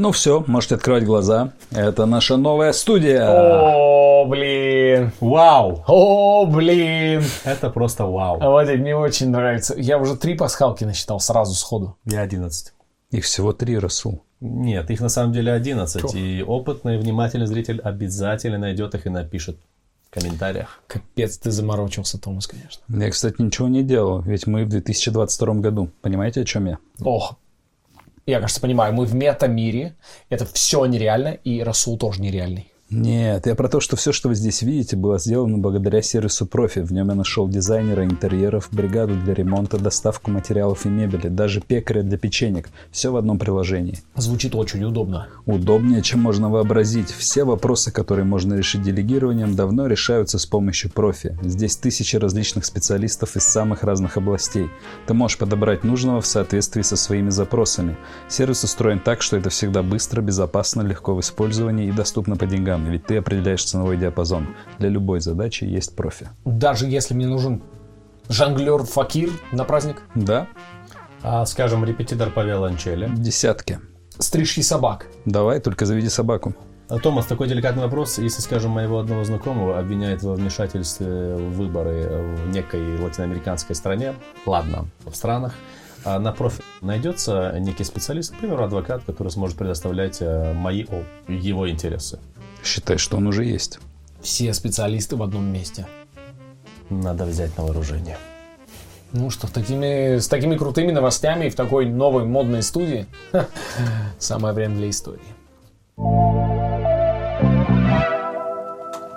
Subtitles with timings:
[0.00, 1.54] Ну все, можете открывать глаза.
[1.72, 3.26] Это наша новая студия.
[3.28, 5.10] О, блин.
[5.18, 5.82] Вау!
[5.88, 7.24] О, блин.
[7.42, 8.38] Это просто вау.
[8.38, 9.74] Вадик, мне очень нравится.
[9.76, 11.96] Я уже три пасхалки насчитал сразу сходу.
[12.04, 12.72] Я 11.
[13.10, 14.22] Их всего три, Расул.
[14.38, 16.14] Нет, их на самом деле 11.
[16.14, 19.58] И опытный, внимательный зритель обязательно найдет их и напишет
[20.08, 20.80] в комментариях.
[20.86, 22.84] Капец, ты заморочился, Томас, конечно.
[22.86, 25.90] Я, кстати, ничего не делал, ведь мы в 2022 году.
[26.02, 26.78] Понимаете, о чем я?
[27.00, 27.34] Ох,
[28.30, 29.96] я, кажется, понимаю, мы в мета-мире,
[30.28, 32.70] это все нереально, и Расул тоже нереальный.
[32.90, 36.78] Нет, я про то, что все, что вы здесь видите, было сделано благодаря сервису Профи.
[36.78, 42.02] В нем я нашел дизайнера интерьеров, бригаду для ремонта, доставку материалов и мебели, даже пекаря
[42.02, 42.70] для печенек.
[42.90, 44.00] Все в одном приложении.
[44.16, 45.28] Звучит очень удобно.
[45.44, 47.10] Удобнее, чем можно вообразить.
[47.10, 51.36] Все вопросы, которые можно решить делегированием, давно решаются с помощью профи.
[51.42, 54.70] Здесь тысячи различных специалистов из самых разных областей.
[55.06, 57.98] Ты можешь подобрать нужного в соответствии со своими запросами.
[58.30, 62.77] Сервис устроен так, что это всегда быстро, безопасно, легко в использовании и доступно по деньгам.
[62.86, 64.48] Ведь ты определяешь ценовой диапазон.
[64.78, 66.28] Для любой задачи есть профи.
[66.44, 67.62] Даже если мне нужен
[68.28, 70.46] жонглер факир на праздник, Да,
[71.22, 73.08] А, скажем, репетитор по виолончели.
[73.16, 73.80] десятки.
[74.18, 75.06] стрижки собак.
[75.24, 76.54] Давай, только заведи собаку.
[76.88, 78.18] А, Томас, такой деликатный вопрос.
[78.18, 84.14] Если, скажем, моего одного знакомого обвиняют во вмешательстве в выборы в некой латиноамериканской стране,
[84.46, 85.52] ладно, в странах,
[86.04, 90.86] а на профи найдется некий специалист, к примеру, адвокат, который сможет предоставлять э, мои,
[91.28, 92.18] его интересы.
[92.64, 93.78] Считай, что он уже есть.
[94.20, 95.86] Все специалисты в одном месте.
[96.90, 98.18] Надо взять на вооружение.
[99.12, 103.06] Ну что, такими, с такими крутыми новостями и в такой новой модной студии
[104.18, 105.20] самое время для истории.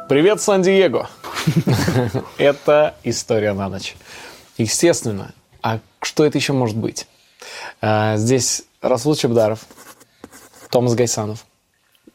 [0.08, 1.10] Привет, Сан-Диего!
[2.38, 3.96] Это история на ночь.
[4.58, 7.08] Естественно, а что это еще может быть?
[7.82, 9.60] А, Здесь Расул Чебдаров,
[10.70, 11.46] Томас Гайсанов,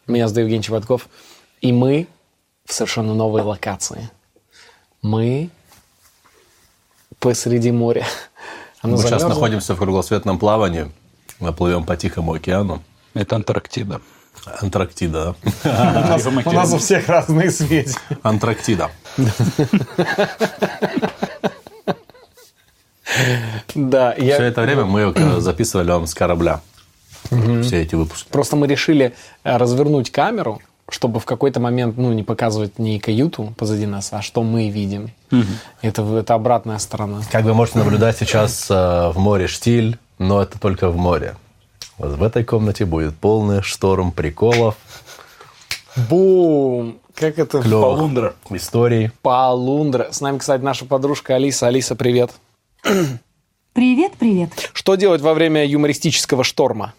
[0.07, 1.09] меня зовут Евгений Чеботков,
[1.61, 2.07] и мы
[2.65, 4.11] в совершенно новой локации.
[5.03, 5.51] Мы
[7.19, 8.07] посреди моря.
[8.83, 9.29] Оно Мы сейчас замерзло.
[9.29, 10.91] находимся в круглосветном плавании.
[11.41, 12.83] Мы плывем по Тихому океану.
[13.15, 14.01] Это Антарктида.
[14.61, 15.35] Антарктида.
[15.65, 16.19] да?
[16.47, 17.95] У нас у всех разные сведения.
[18.23, 18.91] Антарктида.
[23.75, 24.35] Да, я...
[24.35, 26.61] Все это время мы э, записывали вам с корабля.
[27.63, 28.29] Все эти выпуски.
[28.31, 29.15] Просто мы решили
[29.45, 34.23] э, развернуть камеру, чтобы в какой-то момент, ну, не показывать не каюту позади нас, а
[34.23, 35.11] что мы видим.
[35.83, 37.23] Это, это обратная сторона.
[37.31, 41.37] Как вы можете наблюдать сейчас э, в море штиль, но это только в море.
[41.99, 44.77] Вот в этой комнате будет полный шторм приколов,
[45.97, 46.99] Бум!
[47.15, 47.63] Как это?
[47.63, 49.11] клевых историй.
[49.23, 50.09] Полундра.
[50.13, 51.67] С нами, кстати, наша подружка Алиса.
[51.67, 52.33] Алиса, привет.
[53.73, 54.71] Привет, привет.
[54.75, 56.95] Что делать во время юмористического шторма?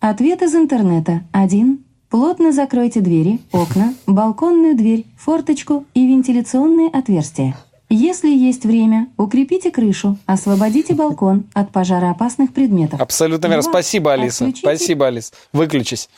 [0.00, 1.22] Ответ из интернета.
[1.32, 1.80] Один.
[2.08, 7.54] Плотно закройте двери, окна, балконную дверь, форточку и вентиляционные отверстия.
[7.90, 13.00] Если есть время, укрепите крышу, освободите балкон от пожароопасных предметов.
[13.00, 13.62] Абсолютно верно.
[13.62, 14.44] Спасибо, Алиса.
[14.44, 15.32] Отключите- Спасибо, Алис.
[15.52, 16.08] Выключись.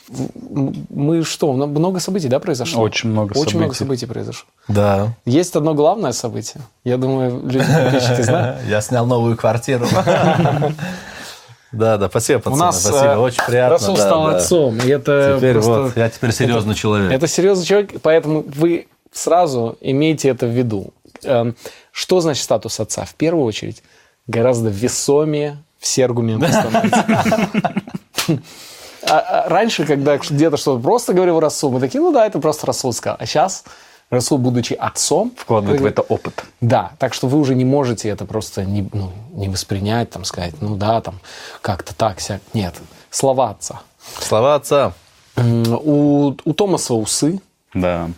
[0.89, 2.83] Мы что, мно- много событий, да, произошло?
[2.83, 3.77] Очень много Очень много событий.
[3.77, 4.47] событий произошло.
[4.67, 5.13] Да.
[5.25, 6.61] Есть одно главное событие.
[6.83, 8.59] Я думаю, люди подписчики знают.
[8.69, 9.85] Я снял новую квартиру.
[11.71, 12.59] Да, да, спасибо, У пацаны.
[12.65, 13.69] нас спасибо, э, очень приятно.
[13.77, 14.35] Расул да, стал да.
[14.37, 14.77] отцом.
[14.79, 17.11] И это Теперь просто- вот, я теперь серьезный человек.
[17.11, 20.93] Это серьезный человек, поэтому вы сразу имейте это в виду.
[21.23, 21.55] Эм,
[21.91, 23.05] Что значит статус отца?
[23.05, 23.83] В первую очередь,
[24.27, 27.05] гораздо весомее все аргументы становятся.
[29.07, 32.67] А- а Раньше, когда где-то что-то просто говорил Расул, мы такие, ну да, это просто
[32.67, 33.17] Расул сказал.
[33.19, 33.63] А сейчас
[34.11, 36.43] Расул, будучи отцом, Вкладывает в вы- это опыт.
[36.59, 40.53] Да, так что вы уже не можете это просто не, ну, не воспринять, там, сказать,
[40.61, 41.19] ну да, там,
[41.61, 42.41] как-то так, сяк.
[42.53, 42.75] Нет,
[43.09, 43.81] слова отца.
[44.19, 44.93] Слова отца.
[45.37, 47.39] У, у Томаса усы,
[47.73, 48.09] Да.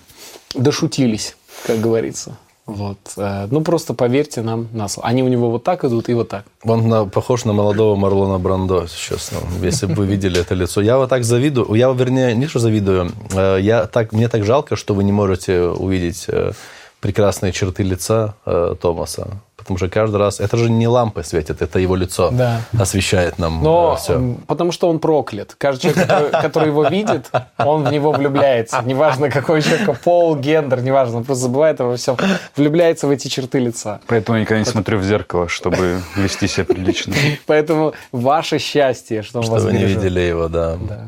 [0.55, 1.35] дошутились,
[1.67, 2.35] как говорится.
[2.65, 2.97] Вот.
[3.17, 5.09] э, Ну, просто поверьте нам на слово.
[5.09, 6.45] Они у него вот так идут и вот так.
[6.63, 9.39] Он на- похож на молодого Марлона Брандо, честно.
[9.61, 10.81] Если бы вы видели это лицо.
[10.81, 11.73] Я вот так завидую.
[11.75, 13.11] Я, вернее, не что завидую.
[13.35, 16.53] э, Я так, мне так жалко, что вы не можете увидеть э,
[17.03, 19.27] прекрасные черты лица э, Томаса.
[19.57, 20.39] Потому что каждый раз...
[20.39, 22.61] Это же не лампы светят, это его лицо Да.
[22.79, 24.13] освещает нам Но все.
[24.13, 25.53] м, потому что он проклят.
[25.57, 28.81] Каждый человек, который, который его видит, он в него влюбляется.
[28.85, 31.17] Неважно, какой человек, пол, гендер, неважно.
[31.17, 32.15] Он просто забывает обо всем.
[32.55, 33.99] Влюбляется в эти черты лица.
[34.07, 37.13] Поэтому я никогда не смотрю в зеркало, чтобы вести себя прилично.
[37.45, 40.77] Поэтому ваше счастье, что он Что вас вы не видели его, да.
[40.89, 41.05] Да.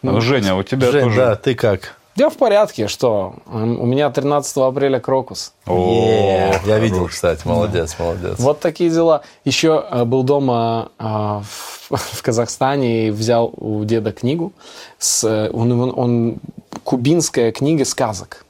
[0.00, 1.16] Ну, Женя, у тебя Жень, тоже...
[1.16, 1.97] да, ты как?
[2.18, 3.34] Я в порядке, что?
[3.46, 5.52] У меня 13 апреля крокус.
[5.68, 8.38] Е, Я видел, кстати, молодец, молодец.
[8.40, 9.20] Вот такие дела.
[9.44, 14.52] Еще э, был дома э, в, в Казахстане и взял у деда книгу.
[14.98, 16.36] С, э, он, он- он-
[16.84, 18.44] кубинская книга сказок.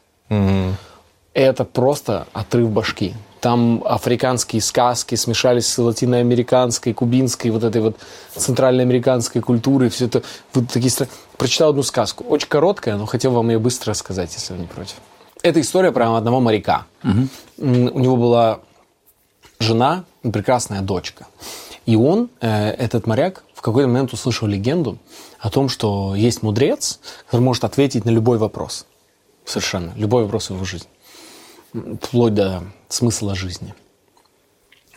[1.34, 3.14] Это просто отрыв башки.
[3.40, 7.96] Там африканские сказки смешались с латиноамериканской, кубинской, вот этой вот
[8.36, 9.88] центральноамериканской культурой.
[9.90, 10.22] Все это
[10.54, 10.90] вот такие
[11.38, 12.24] Прочитал одну сказку.
[12.24, 14.96] Очень короткая, но хотел вам ее быстро рассказать, если вы не против.
[15.42, 16.86] Это история про одного моряка.
[17.04, 18.60] М, У него была
[19.60, 21.26] жена, и прекрасная дочка.
[21.86, 24.98] И он, э, этот моряк, в какой-то момент услышал легенду
[25.38, 28.86] о том, что есть мудрец, который может ответить на любой вопрос.
[29.44, 29.92] Совершенно.
[29.96, 30.90] Любой вопрос в его жизни.
[32.02, 33.74] Вплоть до смысла жизни.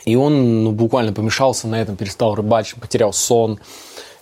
[0.05, 3.59] И он ну, буквально помешался на этом, перестал рыбачить, потерял сон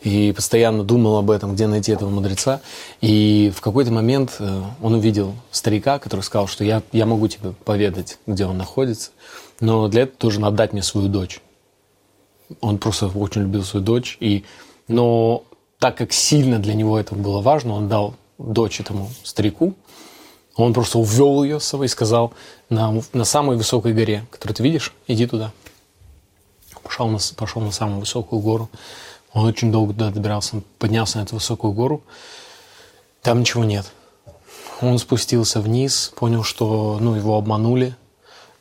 [0.01, 2.61] и постоянно думал об этом, где найти этого мудреца.
[3.01, 7.53] И в какой-то момент э, он увидел старика, который сказал, что я, я могу тебе
[7.65, 9.11] поведать, где он находится,
[9.59, 11.41] но для этого должен отдать мне свою дочь.
[12.61, 14.45] Он просто очень любил свою дочь, и,
[14.87, 15.43] но
[15.79, 19.75] так как сильно для него это было важно, он дал дочь этому старику,
[20.55, 22.33] он просто увел ее с собой и сказал,
[22.69, 25.51] на, на самой высокой горе, которую ты видишь, иди туда.
[26.83, 28.69] Пошел на, пошел на самую высокую гору.
[29.33, 32.01] Он очень долго туда добирался, поднялся на эту высокую гору.
[33.21, 33.85] Там ничего нет.
[34.81, 37.95] Он спустился вниз, понял, что ну, его обманули.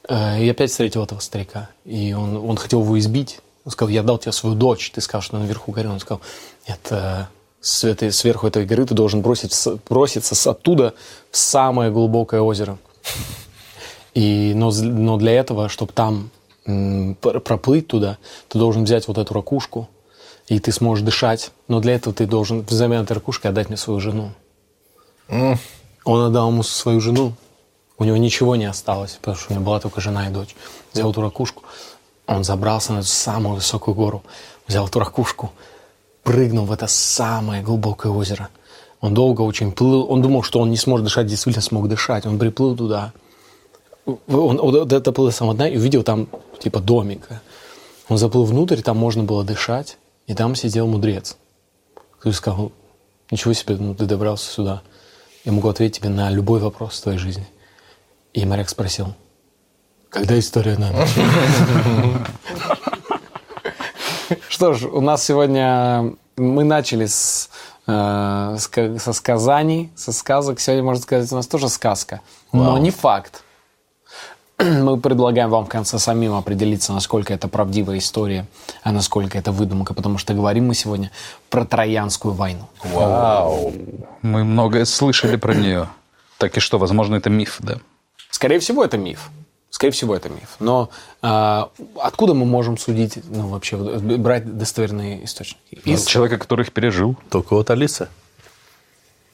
[0.09, 1.71] Э, И опять встретил этого старика.
[1.85, 3.41] И он, он хотел его избить.
[3.65, 4.91] Он сказал, я дал тебе свою дочь.
[4.91, 5.89] Ты сказал, что она наверху горы.
[5.89, 6.21] Он сказал,
[6.67, 7.25] нет, э,
[7.61, 9.55] с этой, сверху этой горы ты должен бросить,
[9.89, 10.95] броситься оттуда
[11.31, 12.79] в самое глубокое озеро.
[14.15, 16.31] И, но, но для этого, чтобы там
[17.21, 18.19] проплыть туда,
[18.49, 19.89] ты должен взять вот эту ракушку,
[20.49, 21.51] и ты сможешь дышать.
[21.69, 24.33] Но для этого ты должен взамен этой ракушки отдать мне свою жену.
[25.29, 27.35] Он отдал ему свою жену.
[27.99, 30.55] У него ничего не осталось, потому что у него была только жена и дочь.
[30.93, 31.65] Взял эту ракушку.
[32.27, 34.23] Он забрался на эту самую высокую гору.
[34.67, 35.53] Взял эту ракушку.
[36.23, 38.49] Прыгнул в это самое глубокое озеро.
[39.01, 40.11] Он долго очень плыл.
[40.11, 41.27] Он думал, что он не сможет дышать.
[41.27, 42.25] Действительно смог дышать.
[42.25, 43.13] Он приплыл туда.
[44.07, 46.29] Он, он доплыл до самого дна и увидел там
[46.59, 47.43] типа домика.
[48.09, 49.99] Он заплыл внутрь, там можно было дышать.
[50.29, 51.37] И там сидел мудрец.
[52.19, 52.73] Который сказал,
[53.31, 54.83] ничего себе, ну ты добрался сюда.
[55.45, 57.49] Я могу ответить тебе на любой вопрос в твоей жизни.
[58.35, 59.15] И моряк спросил,
[60.11, 61.09] когда история на ночь?
[64.49, 67.49] Что ж, у нас сегодня мы начали с,
[67.87, 70.61] э, со сказаний, со сказок.
[70.61, 72.21] Сегодня, можно сказать, у нас тоже сказка,
[72.53, 73.45] но не факт.
[74.63, 78.47] Мы предлагаем вам в конце самим определиться, насколько это правдивая история,
[78.83, 81.13] а насколько это выдумка, потому что говорим мы сегодня
[81.49, 82.69] про Троянскую войну.
[82.83, 83.73] Вау.
[84.23, 85.89] Мы многое слышали про нее.
[86.39, 87.79] Так и что, возможно, это миф, да?
[88.31, 89.31] Скорее всего, это миф.
[89.71, 90.57] Скорее всего, это миф.
[90.59, 90.91] Но
[91.23, 91.71] а,
[92.01, 95.61] откуда мы можем судить, ну, вообще, вот, брать достоверные источники?
[95.85, 97.17] Из Человека, который их пережил.
[97.31, 98.09] Только вот Алиса.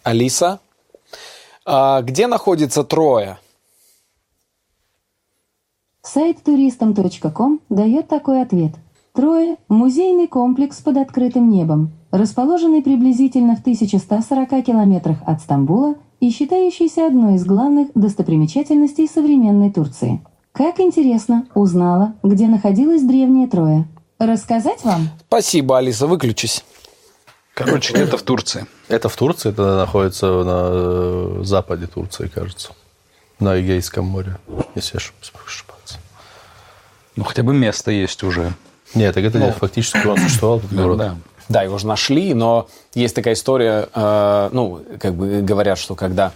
[0.02, 0.58] Алиса.
[1.64, 3.38] А, где находится Троя?
[6.06, 8.72] Сайт туристам.ком дает такой ответ.
[9.14, 17.06] Трое– музейный комплекс под открытым небом, расположенный приблизительно в 1140 километрах от Стамбула и считающийся
[17.06, 20.22] одной из главных достопримечательностей современной Турции.
[20.52, 23.88] Как интересно, узнала, где находилась древняя Троя.
[24.18, 25.08] Рассказать вам?
[25.26, 26.64] Спасибо, Алиса, выключись.
[27.54, 28.66] Короче, где-то в Турции.
[28.88, 32.72] Это в Турции, это находится на э, западе Турции, кажется.
[33.40, 34.36] На Эгейском море,
[34.74, 35.14] если я ошиб-
[35.46, 35.73] ошибаться.
[37.16, 38.52] Ну, хотя бы место есть уже.
[38.94, 40.98] Нет, так это фактически он существовал, этот город.
[40.98, 41.16] Да.
[41.48, 46.32] Да, его же нашли, но есть такая история, э, ну, как бы говорят, что когда,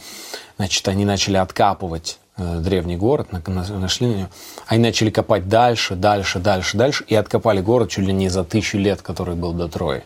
[0.58, 4.28] значит, они начали откапывать э, древний город, на- на- нашли на него,
[4.66, 8.76] они начали копать дальше, дальше, дальше, дальше, и откопали город чуть ли не за тысячу
[8.76, 10.02] лет, который был до Трои.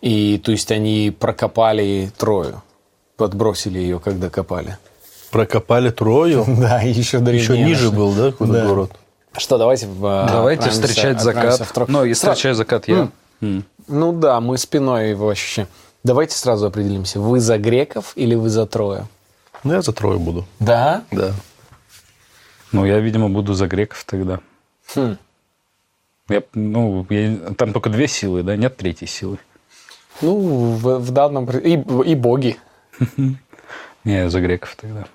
[0.00, 2.62] И, то есть, они прокопали Трою,
[3.16, 4.78] подбросили ее, когда копали.
[5.32, 6.44] Прокопали Трою.
[6.60, 7.42] Да, еще древнее.
[7.42, 8.66] Еще ниже был, да, какой-то Да.
[8.66, 8.92] город?
[9.36, 9.86] Что, давайте...
[9.86, 11.58] в, э, Давайте встречать закат.
[11.60, 13.08] в Ну, и Сра- встречать закат я.
[13.40, 13.64] М.
[13.86, 15.68] Ну да, мы спиной его ощущаем.
[16.04, 19.08] Давайте сразу определимся, вы за греков или вы за Трою?
[19.64, 20.46] Ну, я за Трою буду.
[20.60, 21.04] Да?
[21.10, 21.32] Да.
[22.72, 24.40] Ну, я, видимо, буду за греков тогда.
[24.94, 25.16] Хм.
[26.28, 28.56] Я, ну, я- там только две силы, да?
[28.56, 29.38] Нет третьей силы.
[30.20, 31.48] Ну, в, в данном...
[31.50, 31.72] И,
[32.10, 32.56] и боги.
[33.16, 33.34] Не,
[34.04, 35.06] я за греков тогда.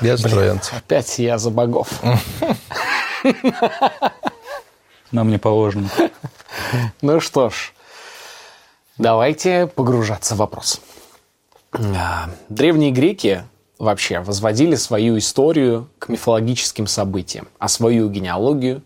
[0.00, 0.76] Я за троянцев.
[0.76, 1.88] Опять я за богов.
[5.12, 5.88] Нам не положено.
[7.02, 7.72] Ну что ж,
[8.98, 10.80] давайте погружаться в вопрос.
[11.72, 13.44] А, Древние греки
[13.78, 18.82] вообще возводили свою историю к мифологическим событиям, а свою генеалогию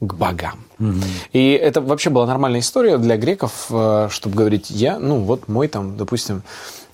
[0.00, 0.64] к богам.
[1.32, 5.68] И это вообще была нормальная история для греков, э, чтобы говорить, я, ну вот мой
[5.68, 6.42] там, допустим,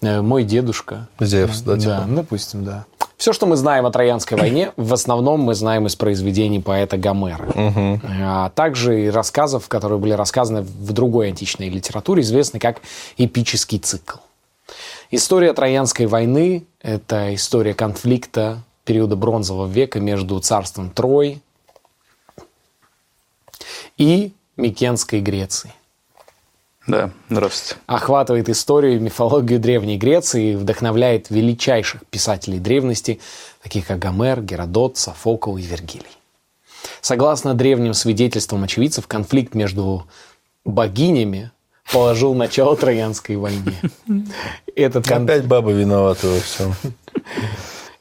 [0.00, 1.08] мой дедушка.
[1.18, 2.04] Зевс, да, Да, типа?
[2.08, 2.86] допустим, да.
[3.16, 7.52] Все, что мы знаем о Троянской войне, в основном мы знаем из произведений поэта Гомера.
[8.22, 12.80] А также и рассказов, которые были рассказаны в другой античной литературе, известны как
[13.18, 14.18] эпический цикл.
[15.10, 21.42] История Троянской войны– это история конфликта периода Бронзового века между царством Трой
[23.98, 25.74] и Микенской Грецией
[26.90, 27.80] Да, здравствуйте.
[27.86, 33.20] охватывает историю и мифологию Древней Греции и вдохновляет величайших писателей древности,
[33.62, 36.06] таких как Гомер, Геродот, Софокл и Вергилий.
[37.00, 40.06] Согласно древним свидетельствам очевидцев, конфликт между
[40.64, 41.52] богинями
[41.92, 43.74] положил начало Троянской войне.
[44.74, 46.74] Этот кон- Опять бабы виноваты во всем.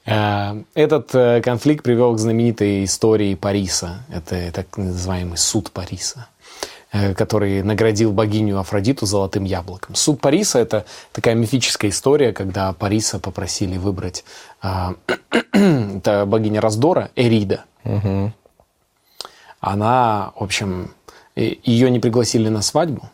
[0.06, 4.04] Э, Этот э, конфликт привел к знаменитой истории Париса.
[4.12, 6.28] Это так называемый суд Париса,
[6.92, 9.96] который наградил богиню Афродиту золотым яблоком.
[9.96, 14.24] Суд Париса– это такая мифическая история, когда Париса попросили выбрать
[15.52, 17.66] это богиня раздора Эрида.
[19.60, 20.92] Она, в общем,
[21.36, 23.10] э, ее не пригласили на свадьбу.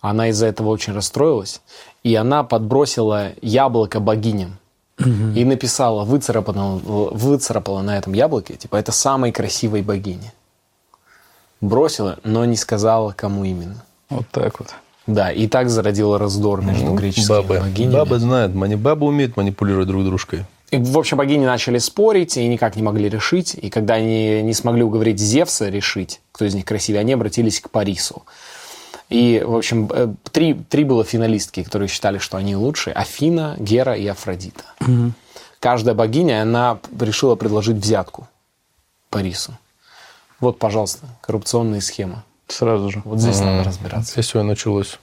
[0.00, 1.60] Она из-за этого очень расстроилась.
[2.02, 4.58] И она подбросила яблоко богиням.
[4.98, 10.32] И написала, выцарапала, выцарапала на этом яблоке, типа, это самой красивой богини.
[11.64, 13.82] Бросила, но не сказала, кому именно.
[14.10, 14.74] Вот так вот.
[15.06, 17.60] Да, и так зародила раздор между греческими Бабы.
[17.60, 17.92] богинями.
[17.94, 20.44] Бабы знают, мани- бабы умеют манипулировать друг дружкой.
[20.70, 23.54] И, в общем, богини начали спорить и никак не могли решить.
[23.54, 27.70] И когда они не смогли уговорить Зевса решить, кто из них красивее, они обратились к
[27.70, 28.24] Парису.
[29.10, 32.94] И, в общем, э, три, три было финалистки, которые считали, что они лучшие.
[32.94, 34.64] Афина, Гера и Афродита.
[35.60, 38.26] Каждая богиня, она решила предложить взятку
[39.10, 39.52] Парису.
[40.44, 42.22] Вот, пожалуйста, коррупционные схемы.
[42.48, 43.00] Сразу же.
[43.06, 44.12] Вот здесь надо разбираться.
[44.12, 44.98] Здесь все и началось.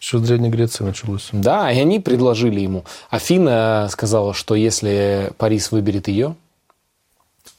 [0.00, 1.28] Еще с Древней Греции началось.
[1.30, 2.84] Да, и они предложили ему.
[3.08, 6.34] Афина сказала, что если Парис выберет ее,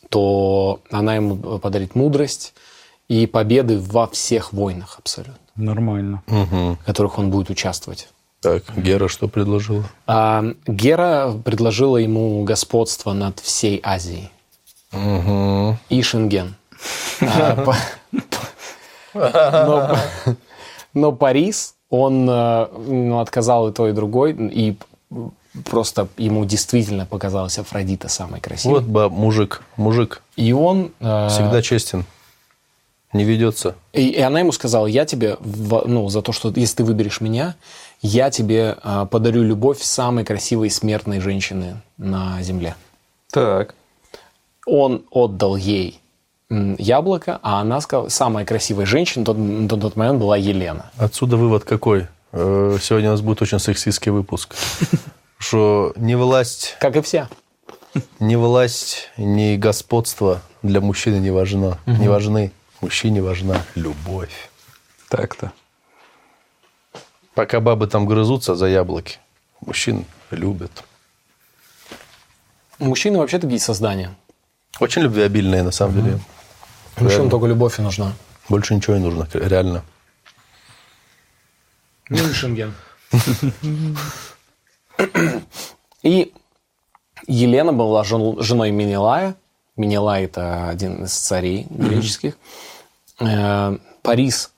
[0.10, 2.54] то она ему подарит мудрость
[3.08, 6.22] и победы во всех войнах абсолютно, Нормально.
[6.28, 8.10] в которых он будет участвовать.
[8.42, 9.86] Так, Гера что предложила?
[10.06, 14.32] А Гера предложила ему господство над всей Азией
[15.90, 16.56] и Шенген.
[20.94, 24.78] Но Парис, он э, ну, отказал и то, и другой, и
[25.66, 28.82] просто ему действительно показалась Афродита самой красивой.
[28.82, 30.92] Вот мужик, мужик И он...
[31.00, 32.06] э, всегда честен,
[33.14, 33.76] не ведется.
[33.94, 37.56] И, и она ему сказала, я тебе, ну, за то, что если ты выберешь меня,
[38.02, 42.76] я тебе э, подарю любовь самой красивой смертной женщины на земле.
[43.32, 43.76] Так.
[44.66, 46.00] Он отдал ей
[46.78, 50.92] яблоко, а она сказала, самая красивая женщина на тот, на тот момент была Елена.
[50.98, 52.08] Отсюда вывод какой?
[52.32, 54.56] Э, Сегодня у нас будет очень сексистский выпуск.
[55.38, 57.28] Что не власть, Как и все.
[58.20, 61.78] не власть, не господство для мужчины не важно.
[61.86, 62.52] Не важны.
[62.82, 64.50] Мужчине важна любовь.
[65.10, 65.52] Так-то.
[67.34, 69.18] Пока бабы там грызутся за яблоки,
[69.62, 70.72] мужчин любят.
[72.80, 74.16] Мужчины вообще такие создания.
[74.80, 76.20] Очень любвеобильные, на самом деле.
[76.98, 78.14] Мужчинам только любовь и нужна.
[78.50, 79.84] Больше ничего не нужно, реально.
[82.10, 82.74] Ну и Шенген.
[86.04, 86.34] И
[87.28, 89.36] Елена была жен- женой Менелая.
[89.76, 92.38] Менелай– это один из царей греческих.
[93.20, 94.52] Э, Парис,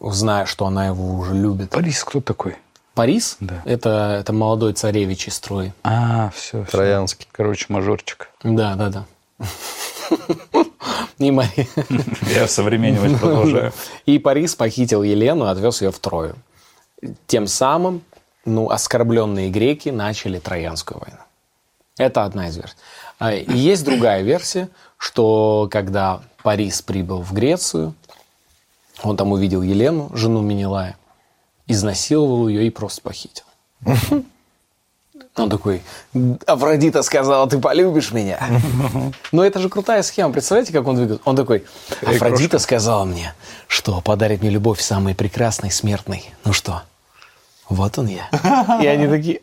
[0.00, 1.70] зная, что она его уже любит.
[1.70, 2.56] Парис кто такой?
[2.94, 3.62] Парис Да.
[3.66, 5.72] это, это молодой царевич из Трои.
[5.84, 6.64] А, все.
[6.64, 7.28] Троянский.
[7.30, 8.30] Короче, мажорчик.
[8.42, 9.04] Да, да, да.
[11.20, 11.68] И Мари-
[12.34, 13.72] Я современнивать продолжаю.
[14.06, 16.34] И Парис похитил Елену и отвез ее в Трою.
[17.26, 18.02] Тем самым,
[18.44, 21.18] ну, оскорбленные греки начали Троянскую войну.
[21.98, 22.74] Это одна из версий.
[23.18, 27.94] А, И есть другая версия, что когда Парис прибыл в Грецию,
[29.02, 30.96] он там увидел Елену, жену Менелая,
[31.66, 33.44] изнасиловал ее и просто похитил.
[35.36, 35.82] Он такой,
[36.46, 38.38] Афродита сказала, ты полюбишь меня.
[39.32, 40.32] Но это же крутая схема.
[40.32, 41.22] Представляете, как он двигается?
[41.24, 41.64] Он такой,
[42.04, 43.32] Афродита сказала мне,
[43.68, 46.24] что подарит мне любовь самой прекрасной, смертной.
[46.44, 46.82] Ну что,
[47.68, 48.28] вот он я.
[48.82, 49.40] И они такие.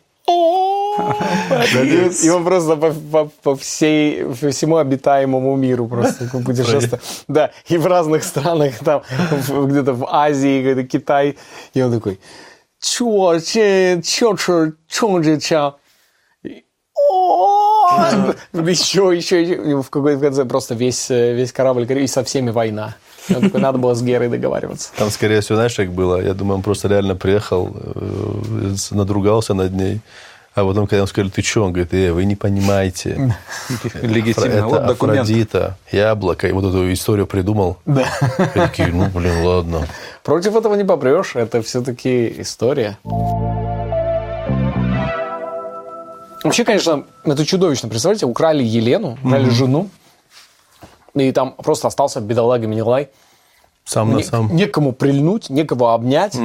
[2.23, 7.01] И он просто по, по- по всей, по всему обитаемому миру просто путешествует.
[7.27, 9.03] Да, и в разных странах, там,
[9.47, 11.37] где-то в Азии, где-то Китай.
[11.73, 12.19] И он такой,
[12.81, 14.35] чё, че, чё,
[14.87, 15.75] чё же ча?
[17.09, 19.81] О, Еще, еще, еще.
[19.81, 22.95] В какой-то конце просто весь, э, весь корабль и со всеми война.
[23.27, 24.89] Такой, надо было с Герой договариваться.
[24.97, 26.21] Там, скорее всего, знаешь, как было?
[26.21, 30.01] Я думаю, он просто реально приехал, э, надругался над ней.
[30.57, 31.65] А потом, когда ему сказали, ты что?
[31.65, 33.35] Он говорит, э, вы не понимаете.
[34.01, 34.47] Легитимно.
[34.47, 34.81] Это Вот.
[34.89, 36.47] Афродита, яблоко.
[36.47, 37.77] И вот эту историю придумал.
[37.85, 38.07] Да.
[38.55, 39.85] И такие, ну, блин, ладно.
[40.23, 42.97] Против этого не попрешь, это все-таки история.
[46.43, 47.87] Вообще, конечно, это чудовищно.
[47.89, 49.89] Представляете, украли Елену, украли жену,
[51.13, 53.09] и там просто остался бедолага Менелай.
[53.85, 54.55] Сам на Не- сам.
[54.55, 56.35] некому прильнуть, некого обнять.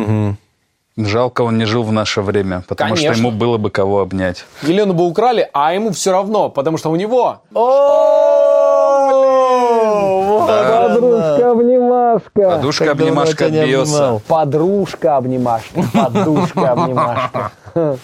[0.97, 3.21] Жалко, он не жил в наше время, потому что Конечно.
[3.21, 4.45] ему было бы кого обнять.
[4.63, 7.41] Елену бы украли, а ему все равно, потому что у него...
[10.47, 12.31] Подружка обнимашка.
[12.51, 13.93] Подушка, Как давно обнимашка я тебя от не Биоса.
[13.95, 14.23] обнимал.
[14.27, 15.83] Подружка обнимашка.
[15.93, 17.53] Подушка обнимашка.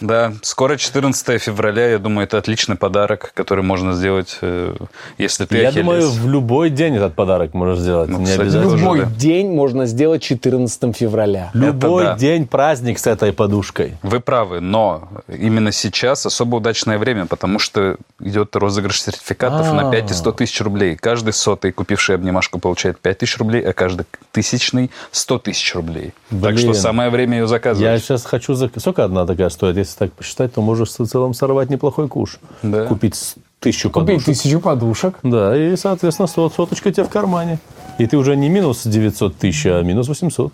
[0.00, 4.74] Да, скоро 14 февраля, я думаю, это отличный подарок, который можно сделать, э,
[5.18, 5.84] если ты Я Ахиллес.
[5.84, 8.08] думаю, в любой день этот подарок можешь сделать.
[8.08, 8.70] Ну, не кстати, обязательно.
[8.70, 9.10] тоже, Любой да.
[9.10, 11.50] день можно сделать 14 февраля.
[11.52, 12.18] Любой Это да.
[12.18, 13.98] день праздник с этой подушкой.
[14.02, 20.10] Вы правы, но именно сейчас особо удачное время, потому что идет розыгрыш сертификатов на 5
[20.12, 20.96] и 100 тысяч рублей.
[20.96, 26.12] Каждый сотый, купивший обнимашку, получает 5 тысяч рублей, а каждый тысячный 100 тысяч рублей.
[26.30, 26.58] Так Блин.
[26.58, 28.02] что самое время ее Я заказывать.
[28.02, 28.52] сейчас хочу...
[28.54, 29.76] зак- Сколько одна такая стоит?
[29.76, 32.38] Если так посчитать, то можешь в целом сорвать неплохой куш.
[32.62, 32.86] Да.
[32.86, 34.26] Купить тысячу Купить подушек.
[34.26, 35.14] тысячу подушек.
[35.22, 37.58] Да, и, соответственно, сот- соточка у тебя в кармане.
[37.98, 40.52] И ты уже не минус 900 тысяч, а минус 800.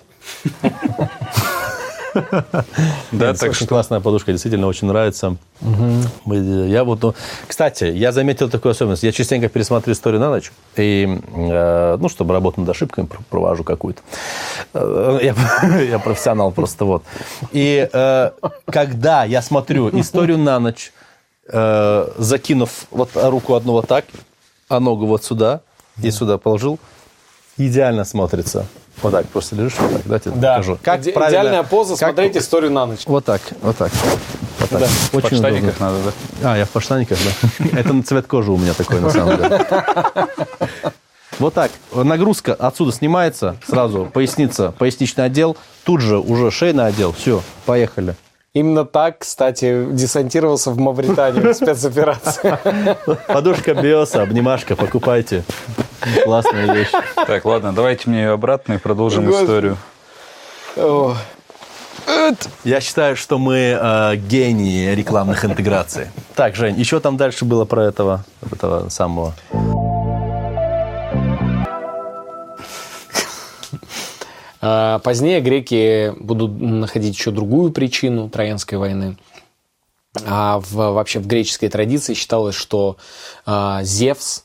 [2.15, 2.65] Да,
[3.13, 5.37] Нет, так что классная подушка, действительно очень нравится.
[5.61, 7.15] Я вот, ну,
[7.47, 9.03] кстати, я заметил такую особенность.
[9.03, 13.65] Я частенько пересматриваю историю на ночь, и, э, ну, чтобы работу над ошибками пр- провожу
[13.65, 14.03] какую-то.
[14.75, 15.19] Э,
[15.91, 17.05] Я, профессионал просто вот.
[17.53, 18.31] И э,
[18.67, 20.93] когда я смотрю историю на ночь,
[21.47, 24.07] закинув вот руку одну вот так,
[24.71, 25.61] а ногу вот сюда
[26.03, 26.79] и сюда положил,
[27.59, 28.67] идеально смотрится.
[29.03, 30.53] Вот так, просто лежишь вот так, да, тебе Да.
[30.55, 30.79] покажу.
[30.83, 33.01] Как Иде- правильно- Идеальная поза как- смотреть историю на ночь.
[33.07, 33.93] Вот так, вот так.
[34.61, 34.81] Вот так.
[34.81, 34.87] Да.
[34.87, 35.49] в Очень удобно.
[35.49, 35.97] подштаниках надо,
[36.41, 36.53] да?
[36.53, 37.19] А, я в подштаниках,
[37.59, 37.67] да.
[37.81, 39.67] Это на цвет кожи у меня такой, на самом деле.
[41.41, 41.71] Вот так.
[41.93, 44.09] Нагрузка отсюда снимается сразу.
[44.13, 45.57] Поясница, поясничный отдел.
[45.83, 47.13] Тут же уже шейный отдел.
[47.13, 48.15] Все, поехали.
[48.55, 52.57] Именно так, кстати, десантировался в Мавританию в спецоперации.
[53.27, 55.43] Подушка Биоса, обнимашка, покупайте.
[56.23, 56.91] Классная вещь.
[57.27, 59.45] Так, ладно, давайте мне ее обратно и продолжим Господи.
[59.45, 59.77] историю.
[60.77, 61.17] О,
[62.63, 66.07] Я считаю, что мы э, гении рекламных интеграций.
[66.37, 69.35] Так, Жень, еще там дальше было про этого, этого самого.
[75.03, 79.17] Позднее греки будут находить еще другую причину Троянской войны.
[80.27, 82.97] А в, вообще в греческой традиции считалось, что
[83.47, 84.45] а, Зевс,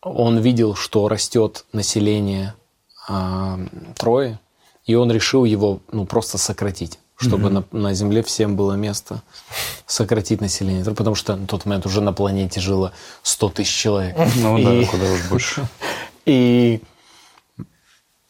[0.00, 2.54] он видел, что растет население
[3.08, 3.58] а,
[3.96, 4.38] Трои,
[4.86, 9.22] и он решил его ну, просто сократить, чтобы на, на Земле всем было место
[9.84, 10.82] сократить население.
[10.82, 14.16] Трои, Потому что на тот момент уже на планете жило 100 тысяч человек.
[14.36, 15.66] Ну И- да, куда уж больше.
[16.24, 16.80] и,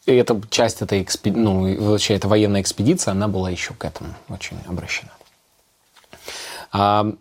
[0.07, 4.13] и эта часть этой экспи- ну, вообще эта военная экспедиция, она была еще к этому
[4.29, 5.11] очень обращена.
[6.71, 7.11] А,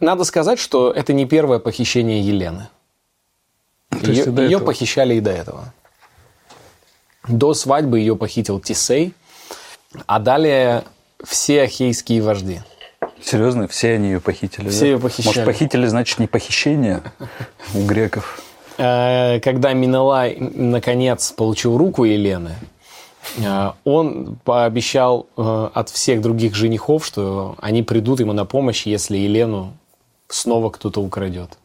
[0.00, 2.68] надо сказать, что это не первое похищение Елены.
[3.90, 4.66] есть Ее, ее этого.
[4.66, 5.72] похищали и до этого.
[7.26, 9.14] До свадьбы ее похитил Тисей,
[10.06, 10.84] а далее
[11.24, 12.60] все ахейские вожди.
[13.22, 14.68] Серьезно, все они ее похитили?
[14.68, 14.86] Все да?
[14.86, 15.26] ее похищали.
[15.26, 17.02] Может, похитили, значит, не похищение
[17.74, 18.42] у греков?
[18.78, 22.56] Э, когда Минелай наконец получил руку Елены,
[23.38, 29.16] э, он пообещал э, от всех других женихов, что они придут ему на помощь, если
[29.16, 29.72] Елену
[30.28, 31.58] снова кто-то украдет.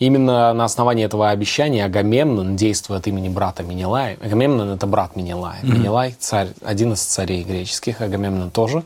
[0.00, 5.60] Именно на основании этого обещания Агамемнон, действуя от имени брата Минелая, Агамемнон это брат Минелая,
[5.62, 8.82] Минелай царь, один из царей греческих, Агамемнон тоже,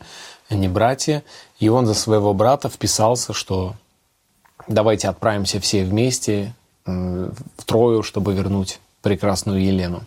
[0.51, 1.23] они братья,
[1.61, 3.75] и он за своего брата вписался, что
[4.69, 6.55] давайте отправимся все вместе
[6.89, 10.03] в Трою, чтобы вернуть прекрасную Елену.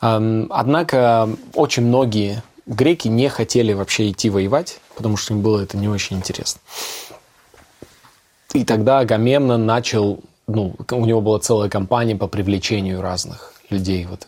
[0.00, 5.76] Эм, Однако очень многие греки не хотели вообще идти воевать, потому что им было это
[5.76, 6.60] не очень интересно.
[8.52, 14.06] И тогда Агамемнон начал, ну, у него была целая кампания по привлечению разных людей.
[14.06, 14.26] Вот.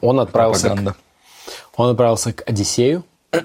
[0.00, 0.96] Он отправился, к,
[1.76, 3.04] он отправился к Одиссею,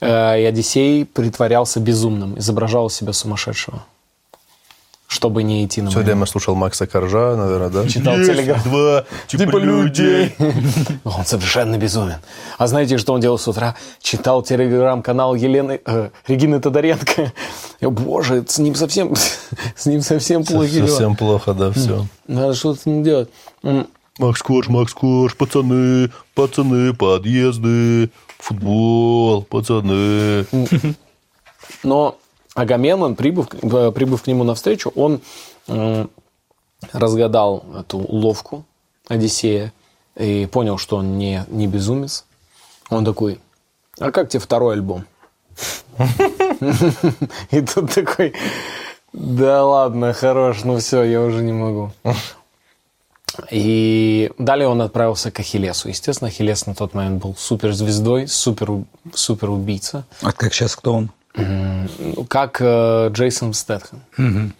[0.00, 3.84] Э, и Одиссей притворялся безумным, изображал из себя сумасшедшего.
[5.08, 7.88] Чтобы не идти на Все время слушал Макса Коржа, наверное, да?
[7.88, 8.62] Читал телеграф.
[8.62, 10.34] два Типа людей.
[11.04, 12.18] Он совершенно безумен.
[12.58, 13.74] А знаете, что он делал с утра?
[14.02, 17.32] Читал телеграм-канал Елены, э, Регины Тодоренко.
[17.80, 19.14] Я, Боже, с ним совсем,
[19.76, 20.66] с ним совсем дела.
[20.66, 22.06] Совсем плохо, да, все.
[22.26, 23.30] Надо что-то с ним делать.
[24.18, 30.44] Макс Корж, Макс Корж, пацаны, пацаны, подъезды, футбол, пацаны.
[31.82, 32.18] Но
[32.58, 35.20] Агамемнон, прибыв, э, прибыв к нему навстречу, он
[36.92, 38.64] разгадал эту уловку
[39.08, 39.72] Одиссея
[40.16, 42.24] и понял, что он не, не безумец.
[42.90, 43.40] Он такой,
[43.98, 45.04] а как тебе второй альбом?
[47.50, 48.32] И тут такой,
[49.12, 51.92] да ладно, хорош, ну все, я уже не могу.
[53.50, 55.88] И далее он отправился к Ахиллесу.
[55.88, 60.04] Естественно, Ахиллес на тот момент был суперзвездой, супер, супер убийца.
[60.22, 61.10] А как сейчас кто он?
[61.38, 64.52] Ну, как э, Джейсон Стэтхэм.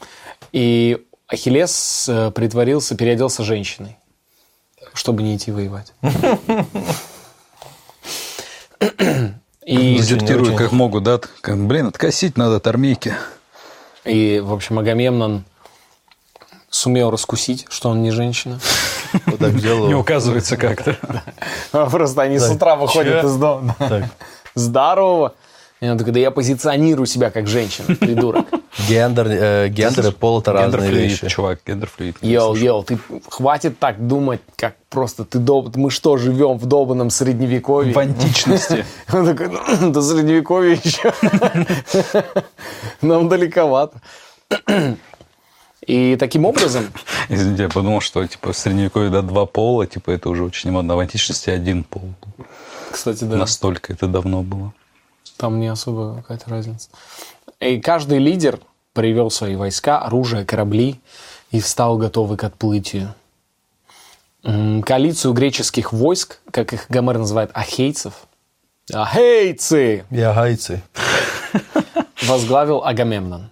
[0.53, 3.99] И Ахиллес э, притворился, переоделся женщиной,
[4.95, 5.93] чтобы не идти воевать.
[9.67, 11.21] И, Дезертируют как могут, да?
[11.45, 13.15] Блин, откосить надо от армейки.
[14.05, 15.45] и, в общем, Агамемнон
[16.71, 18.61] сумел раскусить, что он не женщина.
[19.89, 20.97] Не указывается как-то.
[21.71, 23.77] Просто они с утра выходят из дома.
[24.55, 25.35] Здорово.
[25.81, 28.47] И он такой, да я позиционирую себя как женщина, придурок.
[28.89, 31.29] Гендер, э, гендер и пол это разные Гендерфлюид, вещи.
[31.29, 32.17] чувак, гендерфлюид.
[32.21, 35.77] Йоу, йоу, ты хватит так думать, как просто ты доб...
[35.77, 37.93] Мы что, живем в долбанном средневековье?
[37.93, 38.85] В античности.
[39.13, 41.13] Он такой, «Ну, до средневековья еще.
[43.03, 44.01] Нам далековато.
[45.87, 46.85] И таким образом,
[47.29, 50.95] Извините, я подумал, что типа в средневековье да, два пола, типа это уже очень модно.
[50.95, 52.03] А В античности один пол.
[52.91, 54.73] кстати, да, Настолько это давно было.
[55.39, 56.91] Там не особо какая-то разница.
[57.61, 58.61] И каждый лидер
[58.93, 61.01] привел свои войска, оружие, корабли
[61.51, 63.15] и встал готовый к отплытию.
[64.43, 68.27] Коалицию греческих войск, как их Гомер называет, ахейцев,
[68.93, 70.83] ахейцы, Я гайцы.
[72.23, 73.51] возглавил Агамемнон.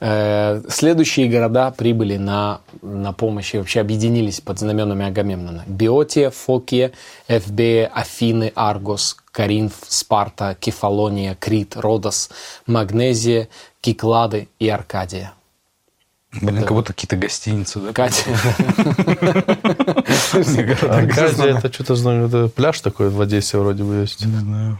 [0.00, 5.64] Э, Следующие города прибыли на, на помощь и вообще объединились под знаменами Агамемнона.
[5.66, 6.92] Биотия, Фокия,
[7.26, 12.30] Эфбея, Афины, Аргос, Каринф, Спарта, Кефалония, Крит, Родос,
[12.66, 13.48] Магнезия,
[13.80, 15.32] Киклады и Аркадия.
[16.40, 17.92] Блин, как будто какие-то гостиницы, да?
[17.92, 18.22] Катя.
[20.88, 24.24] Аркадия, это что-то знаю, это пляж такой в Одессе вроде бы есть.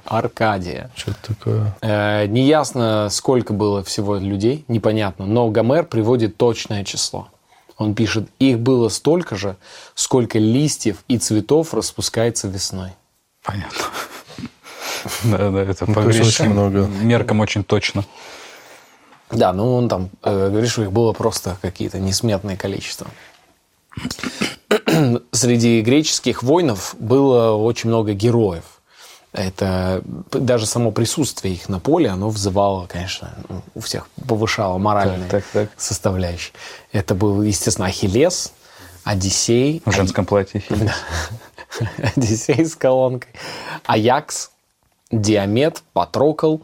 [0.05, 0.91] Аркадия.
[0.97, 1.77] Что-то такое.
[1.81, 7.29] Э, Неясно, сколько было всего людей, непонятно, но Гомер приводит точное число.
[7.77, 9.57] Он пишет, их было столько же,
[9.95, 12.91] сколько листьев и цветов распускается весной.
[13.45, 13.85] Понятно.
[15.23, 16.87] Да, да, это по очень много.
[17.03, 18.05] меркам очень точно.
[19.31, 23.07] Да, ну он там э, говорит, что их было просто какие-то несметное количество.
[25.33, 28.65] Среди греческих воинов было очень много героев.
[29.33, 33.35] Это даже само присутствие их на поле, оно вызывало, конечно,
[33.75, 35.71] у всех повышало моральные Так, так, так.
[35.81, 36.53] составляющие.
[36.93, 38.53] Это был, естественно, Ахиллес,
[39.05, 40.61] Одиссей, В женском платье.
[40.61, 40.91] Филипп.
[42.17, 43.31] Одиссей с колонкой,
[43.85, 44.51] Аякс,
[45.11, 46.59] Диамет, Патрокл,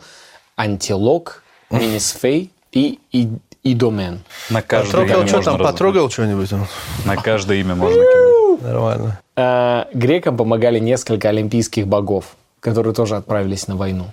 [0.57, 3.29] Антилок, Менесфей и И-
[3.67, 4.21] Идомен.
[4.51, 6.53] На каждое имя Потрогал, что можно там, раз- потрогал что-нибудь?
[6.53, 6.67] он?
[7.07, 8.63] На каждое имя можно кинуть.
[8.63, 9.21] Нормально.
[9.37, 14.07] Э, Грекам помогали несколько олимпийских богов, которые тоже отправились на войну.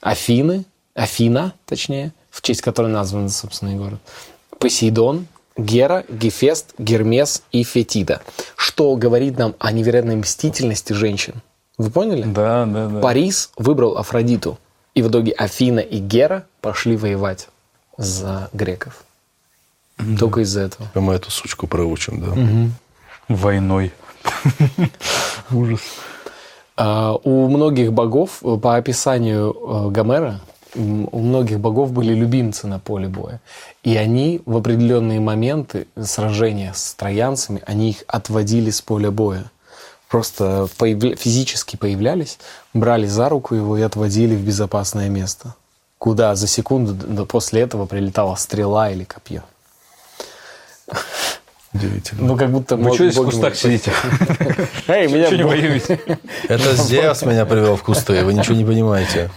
[0.00, 0.64] Афины,
[0.94, 3.98] Афина, точнее, в честь которой назван, собственно, и город.
[4.58, 8.20] Посейдон, Гера, Гефест, Гермес и Фетида.
[8.56, 11.34] Что говорит нам о невероятной мстительности женщин.
[11.78, 12.22] Вы поняли?
[12.22, 13.00] Да, да, да.
[13.00, 14.58] Парис выбрал Афродиту.
[14.94, 17.48] И в итоге Афина и Гера пошли воевать
[17.96, 19.04] за греков.
[20.18, 20.88] Только из-за этого.
[20.94, 23.34] Мы эту сучку проучим, да.
[23.34, 23.92] Войной.
[25.50, 25.80] Ужас.
[26.76, 30.40] А, У многих богов, по описанию э, Гомера,
[30.74, 33.40] у многих богов были любимцы на поле боя.
[33.84, 39.44] И они в определенные моменты сражения с троянцами, они их отводили с поля боя.
[40.14, 42.38] Просто появля- физически появлялись,
[42.72, 45.56] брали за руку его и отводили в безопасное место.
[45.98, 49.42] Куда за секунду после этого прилетала стрела или копье.
[51.74, 52.28] Удивительно.
[52.28, 52.76] Ну, как будто...
[52.76, 53.90] Вы что здесь в кустах сидите?
[54.86, 55.98] Эй, меня Что не воюете?
[56.48, 59.28] Это Зевс меня привел в кусты, вы ничего не понимаете.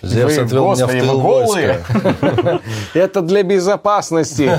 [0.00, 1.80] Зевс Вы, отвел меня в тыл войска.
[2.94, 4.44] Это для безопасности.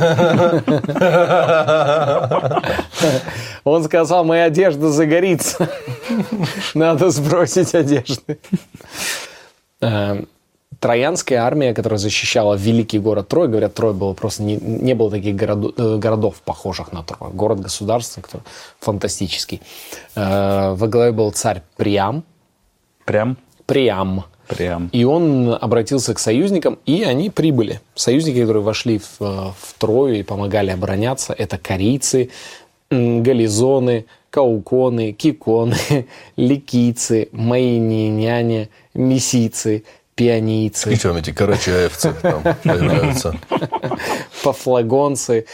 [3.64, 5.68] Он сказал, моя одежда загорится.
[6.76, 8.38] Надо сбросить одежды.
[10.86, 15.36] Троянская армия, которая защищала великий город Трой, говорят, Трой было просто не, не было таких
[15.36, 17.32] городов, э, городов, похожих на Трой.
[17.34, 18.44] Город государственный, который
[18.80, 19.62] фантастический.
[20.16, 22.24] Э, во главе был царь Приам.
[23.04, 23.38] Прям?
[23.66, 24.26] Приам.
[24.48, 24.90] Прям.
[24.94, 27.82] И он обратился к союзникам, и они прибыли.
[27.96, 32.30] Союзники, которые вошли в, в Трою и помогали обороняться, это корейцы,
[32.92, 35.78] гализоны, кауконы, киконы,
[36.38, 39.84] ликийцы, майниняне, месийцы,
[40.16, 43.38] пионийцы, И что, эти карачаевцы там появляются?
[44.44, 45.46] пафлагонцы,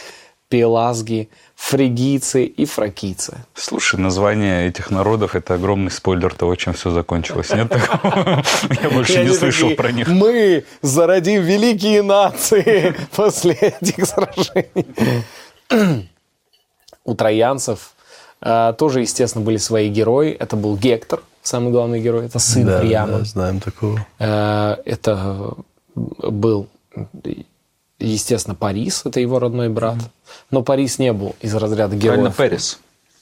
[0.48, 3.38] пелазги, фригийцы и фракийцы.
[3.54, 7.50] Слушай, название этих народов– это огромный спойлер того, чем все закончилось.
[7.50, 8.42] Нет такого?
[8.82, 10.08] Я больше не слышал про них.
[10.08, 14.86] Мы зародим великие нации после этих сражений.
[17.04, 17.94] У троянцев
[18.42, 20.30] э, тоже, естественно, были свои герои.
[20.32, 22.26] Это был Гектор, самый главный герой.
[22.26, 23.18] Это сын Да, Приама.
[23.18, 24.04] да, знаем такого.
[24.18, 25.54] Э, Это
[25.94, 26.68] был,
[27.98, 29.02] естественно, Парис.
[29.04, 29.98] Это его родной брат.
[30.50, 32.36] Но Парис не был из разряда Правильно, героев.
[32.36, 32.78] Пэрис.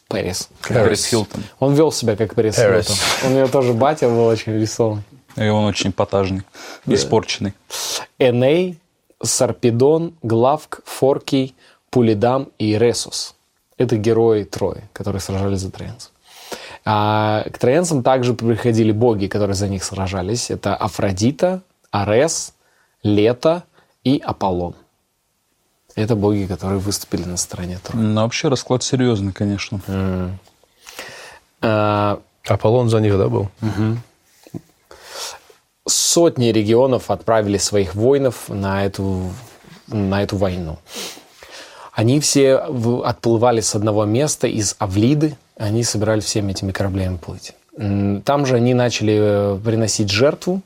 [0.08, 0.48] Пэрис.
[0.68, 1.42] Пэрис Хилтон.
[1.58, 2.86] Он вел себя как Пэрис Пэрис.
[2.88, 3.32] Хилтон.
[3.32, 5.02] У него тоже батя был очень веселый.
[5.36, 6.42] И он очень потажный,
[6.86, 7.54] испорченный.
[8.18, 8.78] Эней,
[9.22, 11.54] Сарпедон, Главк, Форкий,
[11.90, 13.36] Пулидам и Ресус.
[13.78, 16.10] Это герои Трои, которые сражались за троянцев.
[16.84, 20.50] А к троянцам также приходили боги, которые за них сражались.
[20.50, 22.54] Это Афродита, Арес,
[23.02, 23.64] Лето
[24.04, 24.74] и Аполлон.
[25.94, 28.00] Это боги, которые выступили на стороне Трои.
[28.00, 29.80] Но вообще расклад серьезный, конечно.
[31.62, 33.48] А, Аполлон за них, да, был?
[35.86, 39.30] сотни регионов отправили своих воинов на эту,
[39.88, 40.78] на эту войну.
[41.92, 45.36] Они все отплывали с одного места, из Авлиды.
[45.60, 47.52] Они собирались всеми этими кораблями плыть.
[47.76, 50.62] Там же они начали э, приносить жертву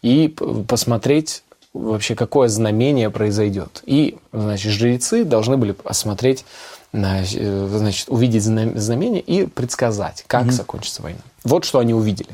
[0.00, 0.34] и
[0.66, 1.42] посмотреть
[1.74, 3.82] вообще, какое знамение произойдет.
[3.84, 6.46] И, значит, жрецы должны были осмотреть,
[6.92, 11.20] э, значит, увидеть зна- знамение и предсказать, как закончится война.
[11.44, 12.30] Вот что они увидели.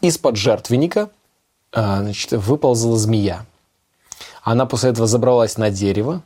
[0.00, 1.10] Из-под жертвенника
[1.72, 3.46] а, значит, выползла змея.
[4.42, 6.22] Она после этого забралась на дерево.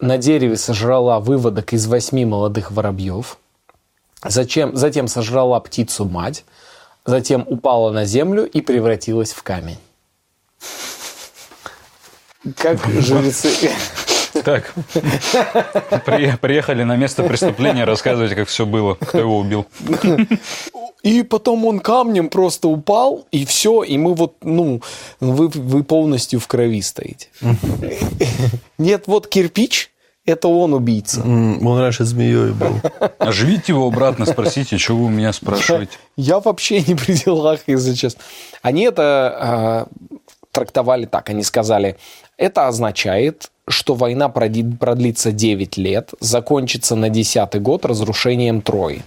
[0.00, 3.38] На дереве сожрала выводок из восьми молодых воробьев.
[4.24, 6.44] Зачем, затем сожрала птицу мать.
[7.06, 9.78] Затем упала на землю и превратилась в камень.
[12.56, 13.70] Как жрецы...
[14.42, 14.74] Так,
[16.04, 19.64] При- приехали на место преступления, рассказывайте, как все было, кто его убил.
[21.04, 24.80] И потом он камнем просто упал, и все, и мы вот, ну,
[25.20, 27.28] вы, вы полностью в крови стоите.
[28.78, 29.90] Нет, вот кирпич,
[30.24, 31.20] это он убийца.
[31.20, 32.80] Он раньше змеей был.
[33.18, 35.98] Оживите его обратно, спросите, что вы у меня спрашиваете.
[36.16, 38.22] Я вообще не при делах, если честно.
[38.62, 39.86] Они это а,
[40.52, 41.28] трактовали так.
[41.28, 41.96] Они сказали,
[42.38, 49.02] это означает, что война продлится 9 лет, закончится на 10 год разрушением Трои.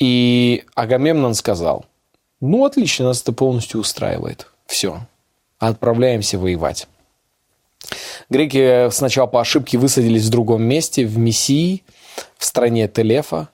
[0.00, 1.84] И Агамемнон сказал,
[2.40, 4.46] ну, отлично, нас это полностью устраивает.
[4.66, 5.00] Все,
[5.58, 6.88] отправляемся воевать.
[8.30, 11.82] Греки сначала по ошибке высадились в другом месте, в Мессии,
[12.38, 13.48] в стране Телефа.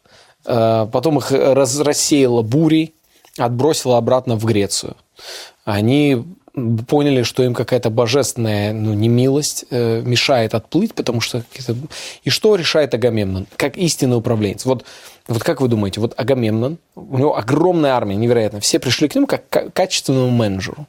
[0.44, 2.94] Э, Потом их раз- рассеяло бурей,
[3.38, 4.96] отбросило обратно в Грецию.
[5.64, 6.24] Они
[6.86, 11.44] поняли, что им какая-то божественная ну, немилость э, мешает отплыть, потому что...
[12.22, 13.46] И что решает Агамемнон?
[13.56, 14.64] Как истинный управленец.
[14.64, 14.84] Вот,
[15.28, 18.60] вот как вы думаете, вот Агамемнон, у него огромная армия, невероятно.
[18.60, 20.86] Все пришли к нему как к качественному менеджеру.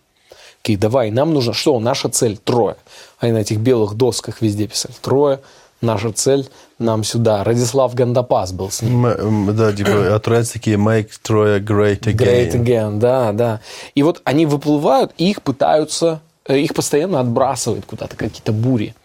[0.62, 1.54] Такие, давай, нам нужно...
[1.54, 2.38] Что, наша цель?
[2.38, 2.76] Трое.
[3.20, 4.94] Они на этих белых досках везде писали.
[5.02, 5.40] Трое.
[5.82, 6.48] Наша цель
[6.80, 7.44] нам сюда.
[7.44, 9.06] Радислав Гандапас был с ним.
[9.06, 12.16] М, Да, типа, турецкие такие make Troy great again.
[12.16, 13.62] Great again, да, да.
[13.96, 18.96] И вот они выплывают, и их пытаются, э, их постоянно отбрасывают куда-то, какие-то бури.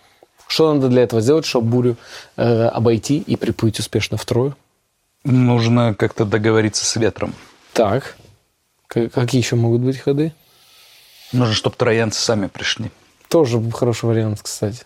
[0.47, 1.97] Что надо для этого сделать, чтобы бурю
[2.37, 4.57] э, обойти и приплыть успешно в Трою?
[5.25, 7.35] Нужно как-то договориться с ветром.
[7.73, 8.17] Так.
[8.89, 10.35] Какие еще могут быть ходы?
[11.33, 12.91] Нужно, чтобы троянцы сами пришли.
[13.29, 14.85] Тоже хороший вариант, кстати.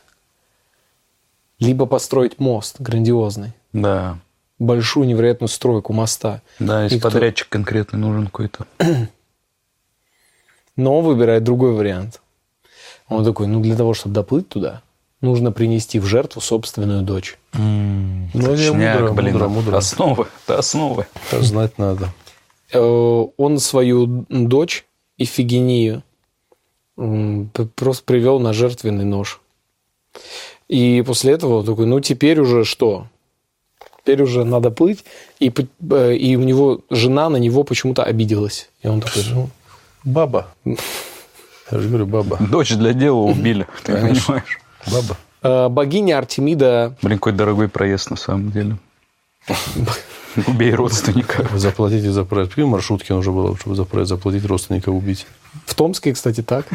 [1.59, 3.53] Либо построить мост грандиозный.
[3.73, 4.19] Да.
[4.59, 6.43] Большую невероятную стройку моста.
[6.59, 8.67] Да, И если кто- подрядчик конкретный нужен какой-то.
[10.77, 12.21] Но он выбирает другой вариант.
[13.09, 14.83] Он такой, ну для того, чтобы доплыть туда,
[15.27, 17.37] нужно принести в жертву собственную дочь.
[17.53, 19.77] Ну, не, Точняк, мудро, блин, мудро, мудро.
[19.77, 21.07] основы, это основы.
[21.31, 22.09] Это знать надо.
[22.73, 22.79] Э,
[23.37, 24.85] Он свою дочь
[25.19, 26.03] Ифигению
[27.75, 29.41] просто привел на жертвенный нож.
[30.69, 33.07] И после этого он такой, ну теперь уже что?
[34.01, 35.05] Теперь уже надо плыть.
[35.41, 35.53] И,
[35.91, 38.71] э, и у него жена на него почему-то обиделась.
[38.83, 39.51] И он такой, ну,
[40.05, 40.47] Баба.
[41.73, 42.39] Я же говорю, баба.
[42.39, 44.61] Дочь для дела убили, ты понимаешь?
[44.91, 45.17] Баба.
[45.43, 48.77] Э, Богиня Артемида Блин, какой дорогой проезд на самом деле.
[50.47, 51.47] Убей родственника.
[51.57, 52.53] Заплатите за проезд.
[52.53, 55.27] Прикинь, маршрутки нужно было, чтобы за проезд заплатить, родственника убить.
[55.65, 56.67] в Томске, кстати, так.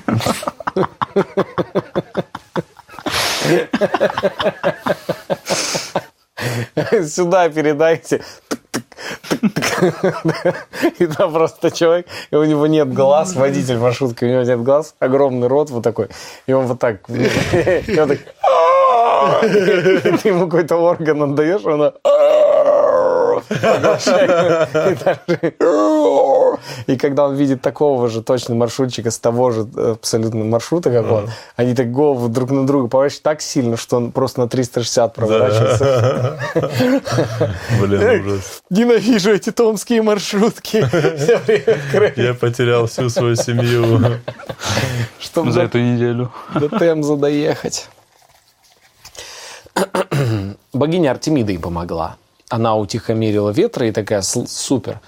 [7.07, 8.23] Сюда передайте.
[10.99, 14.95] И там просто человек, и у него нет глаз, водитель маршрутки, у него нет глаз,
[14.99, 16.09] огромный рот вот такой,
[16.47, 18.19] и он вот так, и так,
[20.21, 21.91] ты ему какой-то орган отдаешь, он и
[26.87, 31.11] и когда он видит такого же точно маршрутчика с того же э, абсолютно маршрута, как
[31.11, 35.13] он, они так голову друг на друга поворачивают так сильно, что он просто на 360
[35.13, 36.39] проворачивается.
[37.81, 38.63] Блин, ужас.
[38.69, 40.85] Ненавижу эти томские маршрутки.
[42.19, 44.01] Я потерял всю свою семью.
[45.19, 46.31] Чтобы За до, эту неделю.
[46.55, 47.87] до Темза доехать.
[50.73, 52.17] Богиня Артемида им помогла.
[52.49, 54.99] Она утихомирила ветра и такая, «Сл- супер,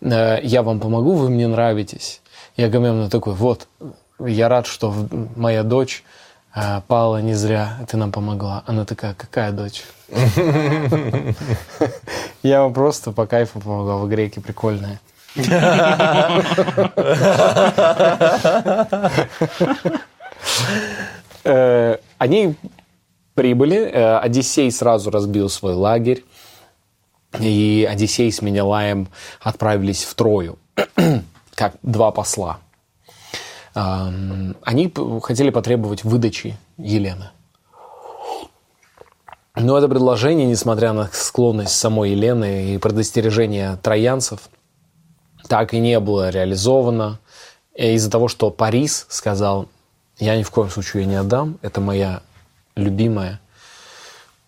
[0.00, 2.20] я вам помогу, вы мне нравитесь.
[2.56, 3.66] И Агамемнон такой, вот,
[4.20, 4.94] я рад, что
[5.36, 6.04] моя дочь
[6.54, 8.62] э, пала не зря, ты нам помогла.
[8.66, 9.82] Она такая, какая дочь?
[12.42, 15.00] Я вам просто по кайфу помогла, вы греки прикольные.
[21.44, 22.54] Э, Они
[23.34, 26.24] прибыли, э, Одиссей сразу разбил свой лагерь,
[27.40, 29.08] и Одиссей с Менелаем
[29.40, 30.58] отправились в Трою,
[31.54, 32.58] как два посла.
[33.74, 34.92] Они
[35.22, 37.30] хотели потребовать выдачи Елены.
[39.56, 44.48] Но это предложение, несмотря на склонность самой Елены и предостережение троянцев,
[45.48, 47.20] так и не было реализовано.
[47.74, 49.68] Из-за того, что Парис сказал,
[50.18, 52.22] я ни в коем случае ее не отдам, это моя
[52.76, 53.40] любимая.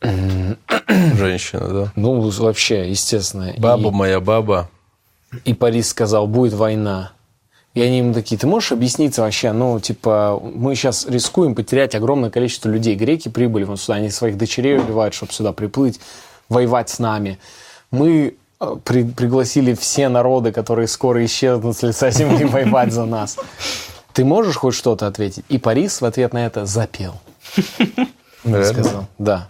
[1.17, 1.93] Женщина, да.
[1.97, 3.51] Ну, вообще, естественно.
[3.51, 4.69] И- Баба моя баба.
[5.45, 7.13] И Парис сказал, будет война.
[7.75, 12.31] И они ему такие, ты можешь объясниться вообще, ну, типа, мы сейчас рискуем потерять огромное
[12.31, 12.95] количество людей.
[12.95, 16.01] Греки прибыли вон сюда, они своих дочерей убивают, чтобы сюда приплыть,
[16.49, 17.39] воевать с нами.
[17.91, 23.37] Мы э, при- пригласили все народы, которые скоро исчезнут с лица земли, воевать за нас.
[24.15, 25.45] Ты можешь хоть что-то ответить?
[25.51, 27.17] И Парис в ответ на это запел.
[28.43, 29.49] Сказал, да.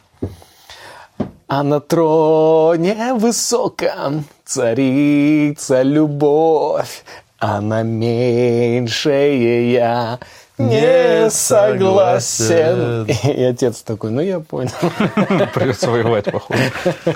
[1.49, 7.05] А на троне высоком царица любовь,
[7.39, 10.19] а на меньшее я
[10.59, 13.05] не согласен.
[13.05, 14.73] И отец такой, ну я понял.
[15.55, 16.59] Придется воевать, походу.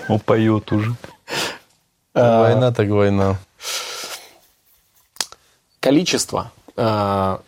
[0.09, 0.95] Упоет уже.
[2.15, 3.37] Война так война.
[5.81, 7.39] Количество, э,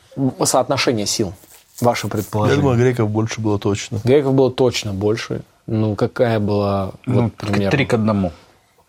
[0.44, 1.32] соотношение сил,
[1.80, 2.60] ваше Я предположение.
[2.60, 4.00] думаю, греков больше было точно.
[4.02, 5.42] Греков было точно больше.
[5.66, 7.70] Ну, какая была, Ну, вот, примерно?
[7.70, 8.32] три к одному.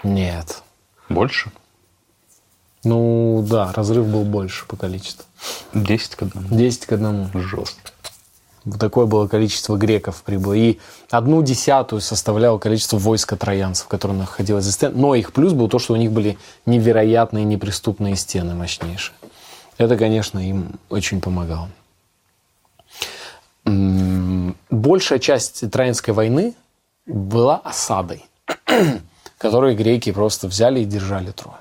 [0.03, 0.63] Нет.
[1.09, 1.51] Больше?
[2.83, 5.25] Ну, да, разрыв был больше по количеству.
[5.73, 6.47] Десять к одному.
[6.49, 7.29] 10 к одному.
[7.33, 7.91] Жестко.
[8.79, 10.53] Такое было количество греков прибыло.
[10.53, 14.99] И одну десятую составляло количество войска троянцев, которое находилось за стенами.
[14.99, 19.15] Но их плюс был то, что у них были невероятные неприступные стены мощнейшие.
[19.77, 21.69] Это, конечно, им очень помогало.
[23.65, 26.53] Большая часть Троянской войны
[27.05, 28.25] была осадой,
[29.37, 31.57] которую греки просто взяли и держали Трою.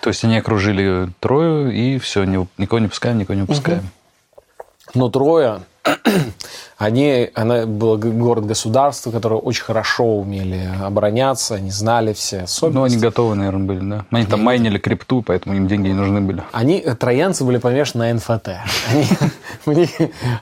[0.00, 3.88] То есть они окружили Трою и все, никого не пускаем, никого не пускаем.
[4.94, 5.60] Но Троя,
[6.78, 12.94] они, она была г- город-государство, которое очень хорошо умели обороняться, они знали все Ну, особенности.
[12.96, 14.04] они готовы, наверное, были, да.
[14.10, 16.42] Они там майнили крипту, поэтому им деньги не нужны были.
[16.52, 18.48] Они, э, троянцы были помешаны на НФТ.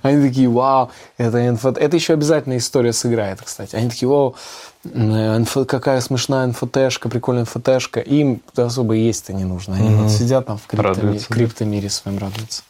[0.03, 1.79] Они, такие, вау, это НФТ.
[1.79, 3.75] Это еще обязательно история сыграет, кстати.
[3.77, 4.37] Они такие, вау,
[4.85, 8.01] НФ какая смешная НФТшка, прикольная НФТшка.
[8.01, 9.75] Им особо есть-то не нужно.
[9.77, 12.63] Они вот сидят там в криптоми- Радуются, в криптомире своим радуются.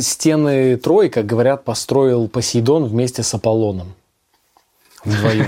[0.00, 3.94] Стены Трои, как говорят, построил Посейдон вместе с Аполлоном.
[5.04, 5.46] Вдвоем.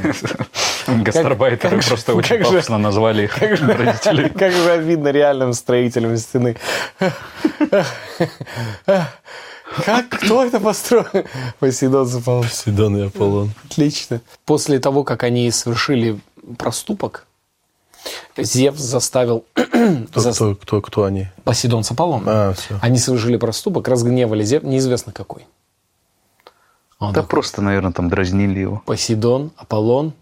[1.04, 4.30] Гастарбайтеры как же- просто очень как же- пафосно назвали их родителей.
[4.38, 6.56] Как же видно реальным строителем стены.
[8.86, 10.08] Как?
[10.08, 11.06] Кто это построил?
[11.58, 12.44] Посейдон Аполлон.
[12.48, 13.50] Сидон и Аполлон.
[13.70, 14.20] Отлично.
[14.44, 16.18] После того, как они совершили
[16.58, 17.26] проступок,
[18.36, 21.28] Зевс заставил Кто, зас- кто, кто, кто они?
[21.44, 22.24] Посейдон с Аполлоном.
[22.28, 22.78] А, все.
[22.80, 25.46] Они совершили проступок, разгневали Зевс, неизвестно какой.
[26.98, 28.82] Он Да такой, просто, наверное, там дразнили его.
[28.86, 30.12] Посейдон, Аполлон.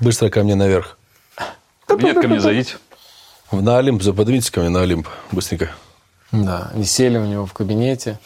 [0.00, 0.98] Быстро ко мне наверх.
[1.88, 2.76] Нет, ко мне зайдите.
[3.52, 5.70] На Олимп, поднимитесь ко мне на Олимп, быстренько.
[6.32, 8.18] Да, висели у него в кабинете.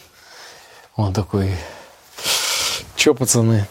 [0.96, 1.54] Он такой,
[2.96, 3.66] чё, пацаны?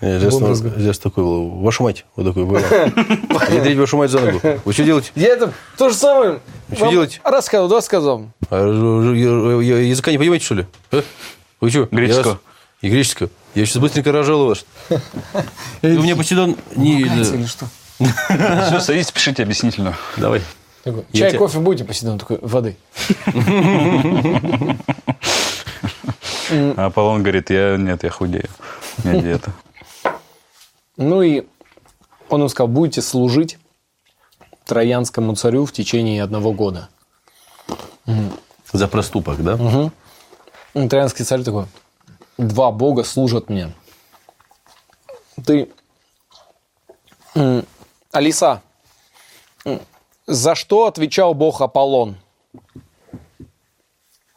[0.00, 2.60] Я здесь, здесь такой, вашу мать, вот такой, вы,
[3.50, 4.40] ядрить вашу мать за ногу.
[4.64, 5.10] Вы что делаете?
[5.14, 6.40] Я это то же самое
[6.70, 7.20] Что вам делать?
[7.24, 8.26] рассказывал, да, сказал.
[8.50, 8.56] А,
[9.14, 10.66] я- я- Языка не понимаете, что ли?
[10.92, 11.02] А?
[11.62, 11.88] Вы что?
[11.90, 12.40] Греческого.
[12.82, 13.30] И греческого.
[13.54, 14.66] Я сейчас быстренько рожал вас.
[15.80, 16.56] И у меня Посейдон...
[16.74, 17.00] Не...
[17.00, 17.64] Или что?
[18.66, 19.94] Все, садитесь, пишите объяснительную.
[20.18, 20.42] Давай.
[21.14, 22.10] Чай, кофе будете посидеть?
[22.12, 22.76] Он такой, воды.
[26.76, 28.48] А Аполлон говорит, я нет, я худею.
[29.02, 29.52] У меня диета.
[30.96, 31.46] Ну и
[32.28, 33.58] он им сказал, будете служить
[34.64, 36.88] троянскому царю в течение одного года.
[38.72, 39.56] За проступок, да?
[40.74, 41.66] Ну, Троянский царь такой,
[42.36, 43.72] два бога служат мне.
[45.44, 45.70] Ты,
[48.12, 48.62] Алиса,
[50.26, 52.16] за что отвечал бог Аполлон?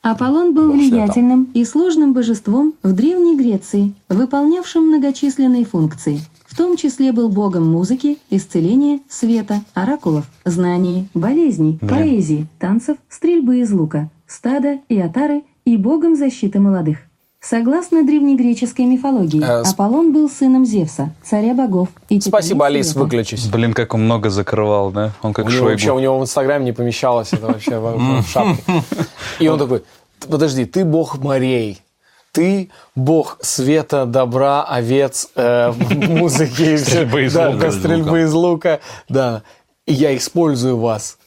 [0.01, 6.22] Аполлон был влиятельным и сложным божеством в Древней Греции, выполнявшим многочисленные функции.
[6.49, 13.71] В том числе был богом музыки, исцеления, света, оракулов, знаний, болезней, поэзии, танцев, стрельбы из
[13.71, 16.97] лука, стада и отары и богом защиты молодых.
[17.39, 21.89] Согласно древнегреческой мифологии, Э, Аполлон был сыном Зевса, царя богов.
[22.09, 22.99] И Спасибо, Алис, света.
[22.99, 23.45] выключись.
[23.47, 25.13] Блин, как он много закрывал, да?
[25.21, 28.63] Он как У него, вообще, у него в Инстаграме не помещалось это вообще в шапке.
[29.39, 29.83] И он такой,
[30.27, 31.79] подожди, ты бог морей,
[32.32, 37.71] ты бог света, добра, овец, э, музыки, Стрельбы из да, лука.
[37.71, 39.43] стрельбы из лука, да.
[39.86, 41.17] И я использую вас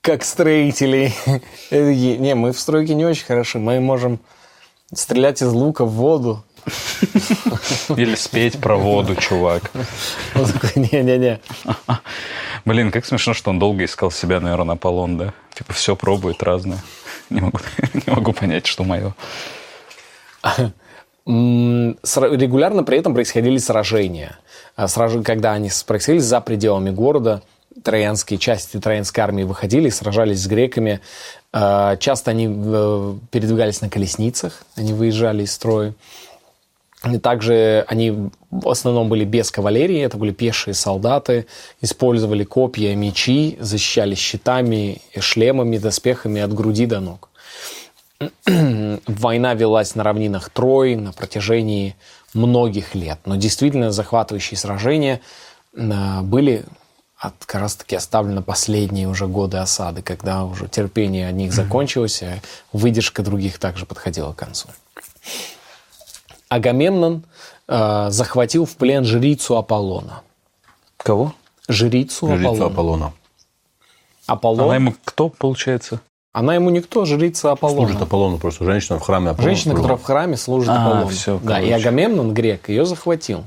[0.00, 1.14] как строителей.
[1.70, 4.20] Такие, Не, мы в стройке не очень хороши, мы можем
[4.92, 6.44] стрелять из лука в воду.
[7.88, 9.70] Или спеть про воду, чувак.
[10.34, 11.40] Он такой, не-не-не.
[12.64, 15.34] Блин, как смешно, что он долго искал себя, наверное, Аполлон, да?
[15.54, 16.78] Типа все пробует разное.
[17.30, 17.58] Не могу,
[17.94, 19.14] не могу понять, что мое.
[21.26, 24.38] Регулярно при этом происходили сражения.
[24.74, 27.42] А сраж- Когда они происходили за пределами города,
[27.82, 31.00] троянские части троянской армии выходили, сражались с греками.
[31.52, 35.94] А, Часто они э, передвигались на колесницах, они выезжали из строя.
[37.10, 41.46] И также они в основном были без кавалерии, это были пешие солдаты,
[41.80, 47.28] использовали копья, мечи, защищались щитами, и шлемами, доспехами от груди до ног.
[49.06, 51.96] Война велась на равнинах Трои на протяжении
[52.34, 53.20] многих лет.
[53.24, 55.20] Но действительно захватывающие сражения
[55.74, 56.64] э, были
[57.16, 62.40] от, как раз таки оставлены последние уже годы осады, когда уже терпение одних закончилось, а
[62.72, 64.68] выдержка других также подходила к концу.
[66.48, 67.24] Агамемнон
[67.68, 70.22] э, захватил в плен жрицу Аполлона.
[70.96, 71.34] Кого?
[71.68, 72.66] Жрицу, Жрица Аполлона.
[72.66, 73.12] Аполлона.
[74.26, 74.64] Аполлон.
[74.64, 76.00] Она ему кто, получается?
[76.32, 77.88] Она ему никто, жрица Аполлона.
[77.88, 78.64] Служит Аполлону просто.
[78.64, 79.54] Женщина в храме Аполлона.
[79.54, 81.08] Женщина, которая в храме служит А, Аполлону.
[81.08, 81.70] всё, да, и.
[81.70, 83.44] Агамемнон, грек, ее захватил.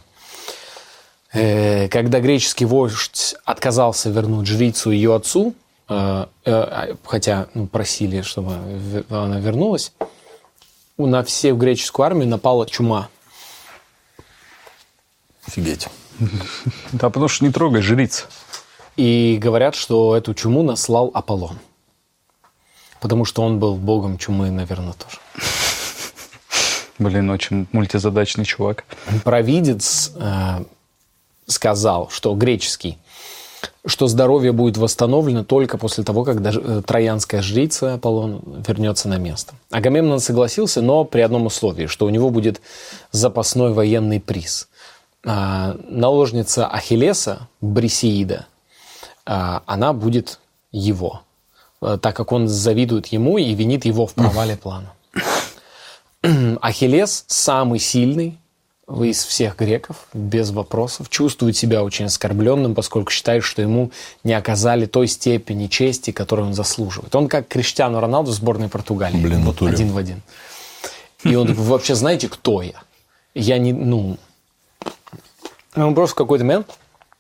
[1.33, 5.55] Э, Когда греческий вождь отказался вернуть жрицу ее отцу,
[5.89, 8.53] э, э, хотя ну, просили, чтобы
[9.09, 9.91] она вернулась,
[10.97, 13.09] у- на всю греческую армию напала чума.
[15.47, 15.87] Офигеть.
[16.93, 18.27] Да, потому что не трогай жриц.
[18.95, 21.59] И говорят, что эту чуму наслал Аполлон.
[23.01, 25.17] Потому что он был богом чумы, наверное, тоже.
[26.99, 28.85] Блин, очень мультизадачный чувак.
[29.23, 30.63] провидец э,
[31.45, 32.97] сказал, что греческий,
[33.85, 39.17] что здоровье будет восстановлено только после того, когда ж- э, троянская жрица Аполлон вернется на
[39.17, 39.53] место.
[39.71, 42.61] Агамемнон согласился, но при одном условии, что у него будет
[43.11, 44.69] запасной военный приз.
[45.27, 48.45] А, наложница Ахиллеса, Брисеида,
[49.25, 50.39] а, она будет
[50.71, 51.24] его, э,
[51.79, 54.91] так как он завидует ему и винит его в провале плана.
[56.61, 58.37] Ахиллес самый сильный
[58.87, 63.91] из всех греков, без вопросов, чувствует себя очень оскорбленным, поскольку считает, что ему
[64.23, 67.15] не оказали той степени чести, которую он заслуживает.
[67.15, 69.17] Он как Криштиану Роналду в сборной Португалии.
[69.17, 69.73] Блин, натуре.
[69.73, 70.21] один в один.
[71.23, 72.83] И он такой, вы вообще знаете, кто я?
[73.33, 74.17] Я не, ну...
[75.75, 76.67] Он просто в какой-то момент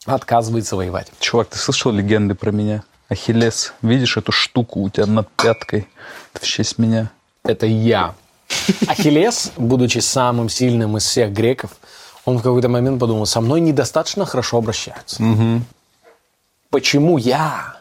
[0.05, 1.11] отказывается воевать.
[1.19, 2.83] Чувак, ты слышал легенды про меня?
[3.09, 5.87] Ахиллес, видишь эту штуку у тебя над пяткой?
[6.33, 7.11] Это в честь меня.
[7.43, 8.15] это я.
[8.87, 11.71] Ахиллес, будучи самым сильным из всех греков,
[12.25, 15.23] он в какой-то момент подумал, со мной недостаточно хорошо обращаются.
[16.69, 17.77] Почему я,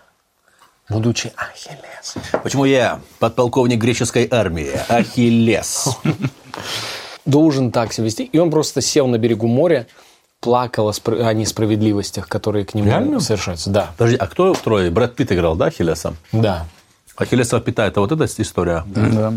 [0.89, 2.14] будучи Ахиллес?
[2.43, 5.97] Почему я, подполковник греческой армии, Ахиллес?
[7.27, 8.25] должен так себя вести.
[8.25, 9.87] И он просто сел на берегу моря,
[10.45, 13.19] плакал о, спр- о несправедливостях, которые к нему Реально?
[13.21, 13.71] совершаются.
[13.71, 14.91] Да, Подожди, а кто в трое?
[14.91, 16.15] Брэд Питт играл, да, Ахиллеса?
[16.33, 16.67] да.
[17.17, 18.85] Ахиллесова пита, это вот эта история?
[18.87, 19.33] Да.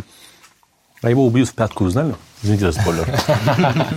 [1.01, 2.15] А его убьют в пятку, вы знали?
[2.43, 3.07] Извините за спойлер.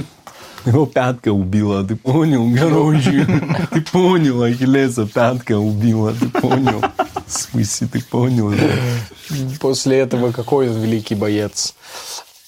[0.66, 2.46] Его пятка убила, ты понял?
[2.58, 3.26] Короче,
[3.72, 6.82] ты понял, Ахиллеса пятка убила, ты понял?
[7.26, 8.50] В смысле, ты понял?
[8.50, 9.36] да?
[9.60, 11.74] После этого какой он великий боец.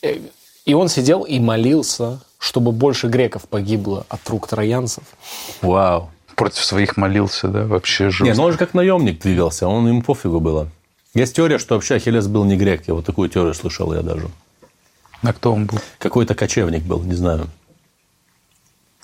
[0.02, 0.18] Э,
[0.66, 5.04] И он сидел и молился, чтобы больше греков погибло от рук троянцев.
[5.60, 6.10] Вау.
[6.34, 8.34] Против своих молился, да, вообще Не, жестко.
[8.34, 10.66] ну он же как наемник двигался, он ему пофигу было.
[11.14, 12.88] Есть теория, что вообще Ахиллес был не грек.
[12.88, 14.28] Я вот такую теорию слышал я даже.
[15.22, 15.78] А кто он был?
[15.98, 17.46] Какой-то кочевник был, не знаю.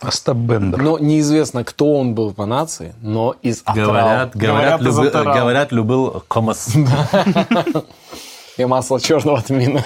[0.01, 0.83] Остап Бендер.
[0.83, 3.87] Но неизвестно, кто он был по нации, но из Атрал.
[3.87, 5.37] Говорят, говорят, из люби- Атрал.
[5.37, 6.71] говорят, любил комас.
[8.57, 9.85] И масло черного тмина.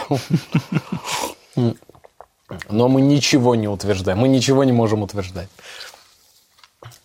[2.68, 4.18] Но мы ничего не утверждаем.
[4.18, 5.48] Мы ничего не можем утверждать.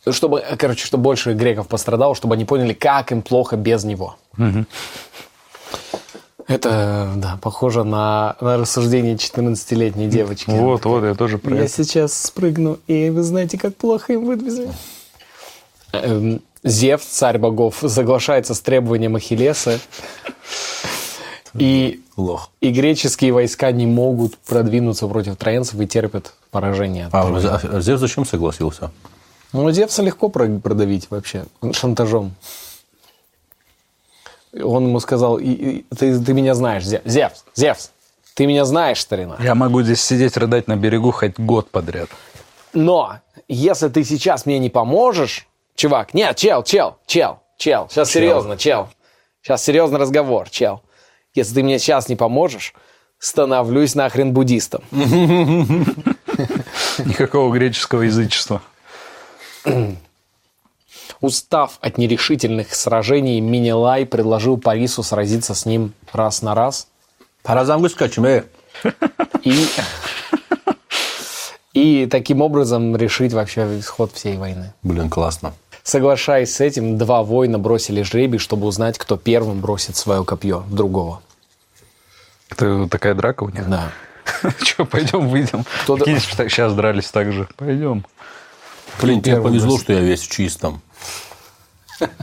[0.09, 4.15] Чтобы, короче, чтобы больше греков пострадало, чтобы они поняли, как им плохо без него.
[6.47, 10.49] Это, да, похоже на, на рассуждение 14-летней девочки.
[10.49, 11.83] Вот, вот, я тоже про Я это.
[11.83, 16.39] сейчас спрыгну, и вы знаете, как плохо им будет без меня.
[16.63, 19.79] Зевс, царь богов, соглашается с требованием Ахиллеса.
[21.53, 22.49] И, Лох.
[22.61, 27.09] и греческие войска не могут продвинуться против троянцев и терпят поражение.
[27.11, 28.91] А а Зевс зачем согласился?
[29.53, 32.33] Ну, Зевса легко про- продавить вообще, шантажом.
[34.53, 37.91] Он ему сказал, «И- и- ты, ты меня знаешь, Зе- Зевс, Зевс,
[38.33, 39.35] ты меня знаешь, старина.
[39.39, 42.09] Я могу здесь сидеть, рыдать на берегу хоть год подряд.
[42.73, 48.57] Но если ты сейчас мне не поможешь, чувак, нет, чел, чел, чел, чел, сейчас серьезно,
[48.57, 48.89] чел,
[49.43, 50.81] сейчас серьезный разговор, чел.
[51.37, 52.73] Если ты мне сейчас не поможешь,
[53.19, 54.81] становлюсь нахрен буддистом.
[57.05, 58.63] Никакого греческого язычества.
[61.21, 66.87] Устав от нерешительных сражений, Минелай предложил Парису сразиться с ним раз на раз.
[67.43, 68.43] Э.
[69.43, 69.67] И,
[71.73, 74.73] и таким образом решить вообще исход всей войны.
[74.81, 75.53] Блин, классно.
[75.87, 80.75] Соглашаясь с этим, два воина бросили жребий, чтобы узнать, кто первым бросит свое копье в
[80.75, 81.21] другого.
[82.49, 83.69] Это такая драка у них?
[83.69, 83.93] Да.
[84.61, 85.63] Че, пойдем выйдем.
[85.85, 87.47] Сейчас дрались так же.
[87.55, 88.05] Пойдем.
[89.01, 90.81] Блин, тебе повезло, что я весь в чистом.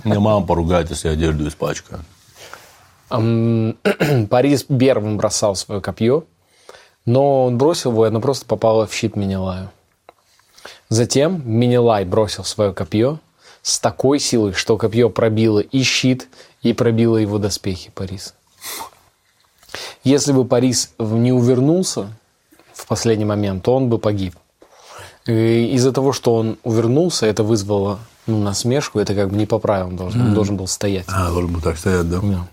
[0.05, 2.05] Мне мама поругает, если я одежду испачкаю.
[3.09, 6.25] Парис первым бросал свое копье,
[7.07, 9.71] но он бросил его, и оно просто попало в щит Минилаю.
[10.91, 13.21] Затем Минилай бросил свое копье
[13.65, 16.29] с такой силой, что копье пробило и щит,
[16.63, 18.35] и пробило его доспехи Парис.
[20.05, 22.13] Если бы Парис не увернулся
[22.75, 24.35] в последний момент, то он бы погиб.
[25.27, 29.97] Из-за того, что он увернулся, это вызвало ну, насмешку, это как бы не по правилам
[29.97, 31.07] должен, он должен был стоять.
[31.09, 32.21] А, должен был так стоять, да?
[32.21, 32.47] Да.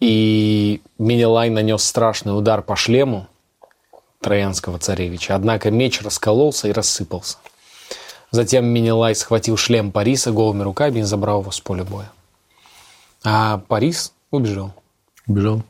[0.00, 3.26] И Менелай нанес страшный удар по шлему
[4.22, 5.34] троянского царевича.
[5.34, 7.36] Однако меч раскололся и рассыпался.
[8.34, 12.10] Затем Менелай схватил шлем Париса голыми руками и забрал его с поля боя.
[13.22, 14.74] А Парис убежал.
[15.28, 15.62] Бежал.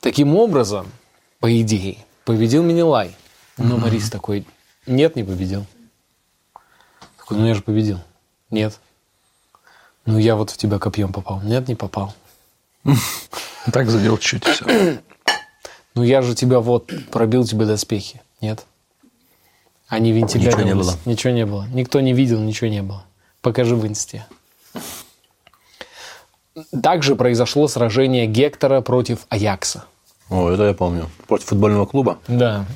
[0.00, 0.90] Таким образом,
[1.38, 3.14] по идее, победил Менелай.
[3.58, 4.46] Но Парис такой,
[4.86, 5.66] нет, не победил.
[7.18, 7.98] Такой, ну я же победил.
[8.48, 8.80] Нет.
[10.06, 11.42] Ну я вот в тебя копьем попал.
[11.42, 12.14] Нет, не попал.
[13.70, 14.98] Так задел чуть все.
[15.94, 18.22] Ну я же тебя вот пробил тебе доспехи.
[18.40, 18.64] Нет.
[19.88, 20.56] Они вентилировались.
[20.56, 20.96] Ничего не было.
[21.04, 21.66] Ничего не было.
[21.72, 23.04] Никто не видел, ничего не было.
[23.40, 24.26] Покажи в инсте.
[26.82, 29.84] Также произошло сражение Гектора против Аякса.
[30.30, 31.08] О, это я помню.
[31.28, 32.18] Против футбольного клуба.
[32.26, 32.66] Да.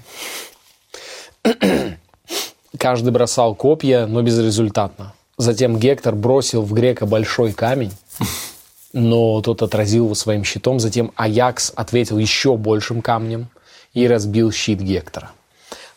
[2.78, 5.14] Каждый бросал копья, но безрезультатно.
[5.36, 7.92] Затем Гектор бросил в грека большой камень,
[8.92, 10.78] но тот отразил его своим щитом.
[10.78, 13.48] Затем Аякс ответил еще большим камнем
[13.94, 15.30] и разбил щит Гектора.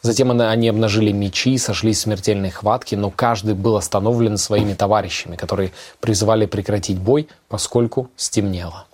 [0.03, 5.71] Затем они обнажили мечи, сошлись в смертельной хватке, но каждый был остановлен своими товарищами, которые
[6.01, 8.85] призывали прекратить бой, поскольку стемнело.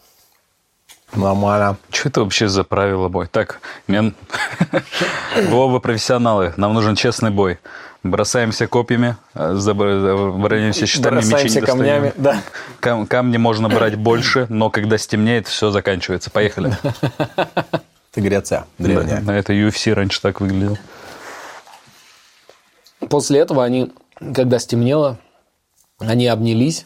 [1.15, 1.77] Нормально.
[1.89, 3.25] Что это вообще за правило бой?
[3.25, 4.13] Так, мен...
[5.51, 6.53] Оба профессионалы.
[6.57, 7.57] Нам нужен честный бой.
[8.03, 12.41] Бросаемся копьями, э, заб- бронимся щитами, мечи не Бросаемся камнями, да.
[12.79, 16.29] Кам- камни можно брать больше, но когда стемнеет, все заканчивается.
[16.29, 16.77] Поехали.
[18.11, 19.21] Это Греция древняя.
[19.21, 20.77] Да, это UFC раньше так выглядело.
[23.09, 23.91] После этого они,
[24.35, 25.17] когда стемнело,
[25.97, 26.85] они обнялись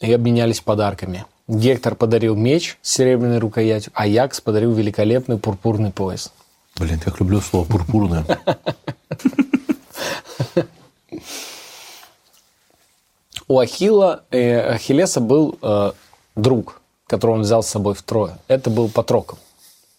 [0.00, 1.24] и обменялись подарками.
[1.46, 6.32] Гектор подарил меч с серебряной рукоятью, а Якс подарил великолепный пурпурный пояс.
[6.76, 8.24] Блин, как люблю слово пурпурное.
[13.46, 15.92] У Ахилла, э, Ахиллеса был э,
[16.34, 18.38] друг, которого он взял с собой втрое.
[18.48, 19.36] Это был Патрокл.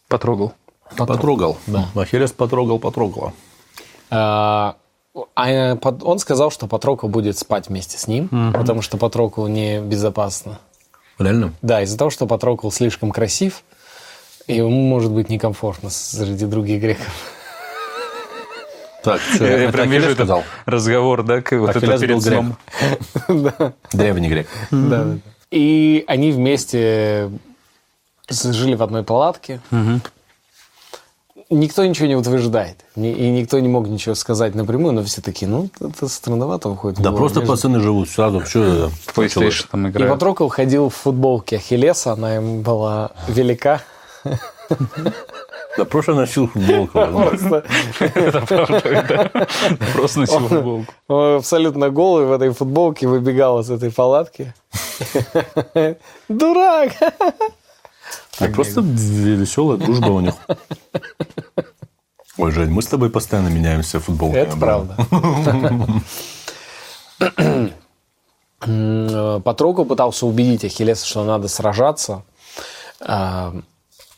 [0.08, 0.54] Потрогал.
[0.98, 1.58] Потрогал.
[1.68, 1.90] Да.
[1.96, 3.34] Ахиллес потрогал, потрогала.
[4.10, 4.76] А,
[5.36, 10.60] а, под- он сказал, что Патрокл будет спать вместе с ним, потому что Патрокл небезопасно.
[11.20, 11.54] Реально?
[11.62, 13.64] Да, из-за того, что Патрокл слишком красив,
[14.48, 17.08] и ему может быть некомфортно среди других греков.
[19.04, 20.44] Так, что, Я, я прям вижу этот сказал?
[20.66, 22.58] разговор, да, как вот это перед сном.
[23.94, 24.48] Древний грек.
[24.72, 25.18] Да, да.
[25.52, 27.30] И они вместе
[28.30, 29.62] жили в одной палатке.
[31.52, 32.78] Никто ничего не утверждает.
[32.96, 37.00] И никто не мог ничего сказать напрямую, но все такие, ну, это странновато выходит.
[37.00, 38.42] Да просто между- пацаны живут сразу.
[38.46, 38.90] Что это?
[38.90, 40.14] В PlayStation там И играют.
[40.14, 43.82] Патрокл ходил в футболке Ахиллеса, она ему была велика.
[45.78, 46.98] Да просто носил футболку.
[47.00, 47.64] Просто
[49.94, 50.94] Просто носил футболку.
[51.10, 54.54] он абсолютно голый в этой футболке выбегал из этой палатки.
[56.30, 56.92] Дурак!
[58.40, 60.34] Да Просто веселая дружба у них.
[62.38, 64.42] Ой, Жень, мы с тобой постоянно меняемся футболками.
[64.42, 64.98] Это правда.
[68.62, 72.24] М, э, Патрокл пытался убедить Ахиллеса, что надо сражаться.
[73.00, 73.54] А,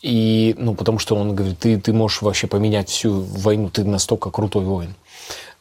[0.01, 4.29] И, ну, потому что он говорит, ты, ты можешь вообще поменять всю войну, ты настолько
[4.29, 4.95] крутой воин.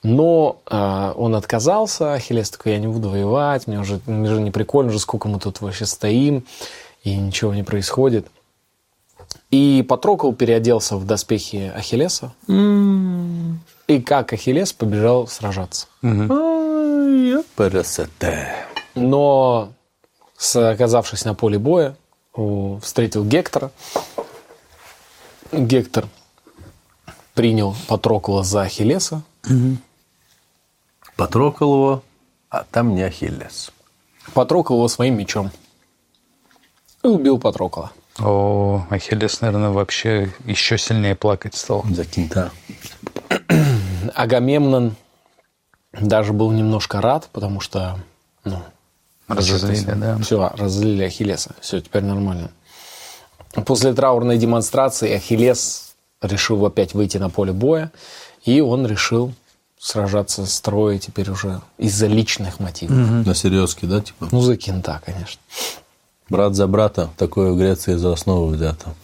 [0.03, 4.51] Но а, он отказался, Ахиллес такой, я не буду воевать, мне уже, мне же не
[4.51, 6.45] прикольно, уже сколько мы тут вообще стоим,
[7.03, 8.27] и ничего не происходит.
[9.57, 15.87] И Патрокл переоделся в доспехи Ахиллеса, и как Ахиллес побежал сражаться.
[16.03, 18.49] Ай, красота.
[18.95, 19.73] Но,
[20.55, 21.97] оказавшись на поле боя,
[22.83, 23.71] встретил Гектора.
[25.53, 26.07] Гектор
[27.33, 29.23] принял Патрокла за Ахиллеса.
[31.17, 32.03] Потрогал его,
[32.51, 33.73] а там не Ахиллес.
[34.35, 35.51] Патрокл его своим мечом.
[37.03, 37.93] И убил Патрокла.
[38.19, 41.85] О, Ахиллес, наверное, вообще еще сильнее плакать стал.
[41.91, 42.51] За кента.
[44.15, 44.97] Агамемнон
[45.93, 47.99] даже был немножко рад, потому что
[48.45, 48.63] ну,
[49.29, 50.19] Разозлили, да.
[50.19, 51.55] Все, разозлили Ахиллеса.
[51.61, 52.51] Все, теперь нормально.
[53.65, 57.91] После траурной демонстрации Ахиллес решил опять выйти на поле боя,
[58.45, 59.35] и он решил
[59.79, 63.27] сражаться с Троей теперь уже из-за личных мотивов.
[63.27, 64.29] На серьезке, да, типа?
[64.31, 65.41] Ну, за кента, конечно.
[66.29, 67.11] Брат за брата.
[67.17, 68.95] Такое в Греции за основу взято.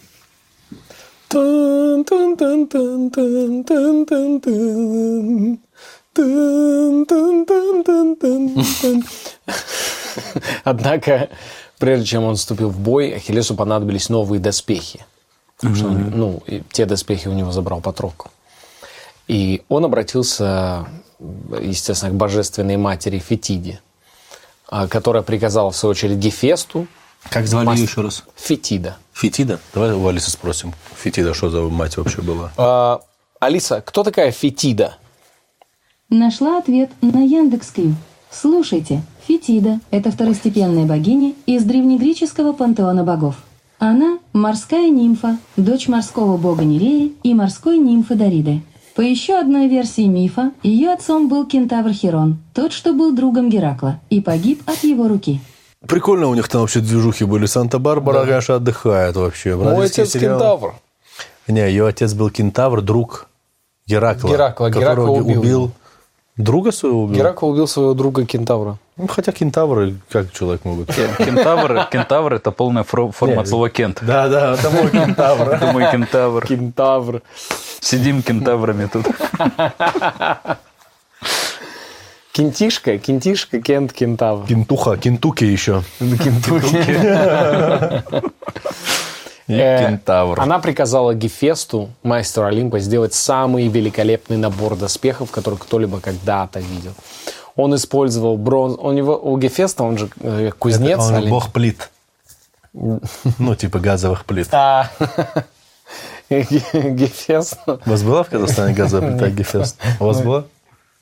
[10.65, 11.29] Однако,
[11.79, 15.07] прежде чем он вступил в бой, Ахиллесу понадобились новые доспехи.
[15.57, 18.29] Потому что, он, ну, и те доспехи у него забрал Патрокл.
[19.29, 20.87] И он обратился,
[21.61, 23.81] естественно, к божественной матери Фетиде,
[24.69, 26.89] а, которая приказала, в свою очередь, Гефесту,
[27.31, 27.83] Как звали Мастер.
[27.85, 28.25] ее еще раз?
[28.37, 28.97] Фетида.
[29.13, 29.61] Фетида?
[29.75, 30.73] Давай у Алисы спросим.
[30.97, 32.53] Фетида, что за мать вообще была?
[32.57, 33.01] А,
[33.41, 34.97] Алиса, кто такая Фетида?
[36.11, 37.95] Нашла ответ на Яндекс.Кью.
[38.31, 43.37] Слушайте, Фетида– это второстепенная богиня из древнегреческого пантеона богов.
[43.79, 48.63] Она– морская нимфа, дочь морского бога Нереи и морской нимфы Дариды.
[48.95, 54.01] По еще одной версии мифа, ее отцом был кентавр Херон, тот, что был другом Геракла,
[54.11, 55.41] и погиб от его руки.
[55.89, 57.47] Прикольно у них там вообще движухи были.
[57.47, 59.57] Санта-Барбара, конечно, отдыхает вообще.
[59.57, 60.39] Мой отец сериал.
[60.39, 60.75] кентавр.
[61.49, 63.27] Не, ее отец был кентавр, друг
[63.87, 64.29] Геракла.
[64.29, 64.71] Геракла.
[64.71, 65.73] Геракла которого убил.
[66.37, 67.17] Друга своего убил?
[67.19, 68.79] Геракл убил своего друга кентавра.
[68.97, 70.89] Ну, хотя кентавры, как человек могут?
[70.95, 73.99] Кентавр, кентавр это полная форма Не, от слова кент.
[74.03, 75.49] Да, да, это мой кентавр.
[75.51, 76.47] Это мой кентавр.
[76.47, 77.23] Кентавр.
[77.81, 79.07] Сидим кентаврами тут.
[82.33, 84.47] Кентишка, кентишка, кент, кентавр.
[84.47, 85.83] Кентуха, кентуки еще.
[89.49, 90.41] Э, Кентавр.
[90.41, 96.93] Она приказала Гефесту, мастеру Олимпа, сделать самый великолепный набор доспехов, который кто-либо когда-то видел.
[97.57, 98.79] Он использовал бронз...
[98.79, 101.01] У, него, у Гефеста, он же э, кузнец.
[101.01, 101.31] Он Олимп.
[101.31, 101.91] бог плит.
[102.73, 104.49] Ну, типа газовых плит.
[106.31, 107.59] Гефест.
[107.67, 109.77] У вас была в Казахстане газовая плита Гефест?
[110.01, 110.45] У вас была?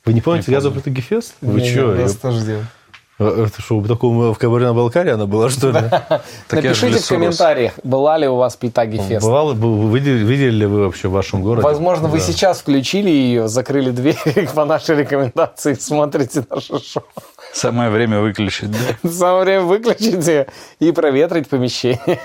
[0.05, 1.35] Вы не помните плиту Гефест?
[1.41, 1.93] Вы что?
[1.93, 2.67] не, просто ждем.
[3.19, 5.77] Это что, в таком в Кабардино-Балкарии она была, что ли?
[5.77, 9.23] Я Напишите в комментариях, была ли у вас плита Гефест.
[9.23, 11.63] Бывало, видели, видели ли вы вообще в вашем городе?
[11.63, 17.03] Возможно, вы сейчас включили ее, закрыли дверь по нашей рекомендации, смотрите наше шоу.
[17.53, 19.09] Самое время выключить, да?
[19.09, 20.47] Самое время выключить ее
[20.79, 21.99] и проветрить помещение.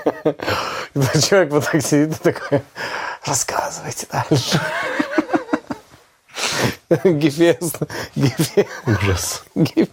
[1.29, 2.63] Человек вот так сидит и такой,
[3.27, 4.61] рассказывайте дальше.
[7.05, 7.79] Гефест.
[8.87, 9.45] Ужас.
[9.55, 9.91] Гефест.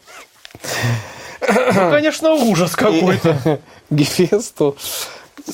[1.48, 3.60] Ну, конечно, ужас какой-то.
[3.90, 4.78] Гефесту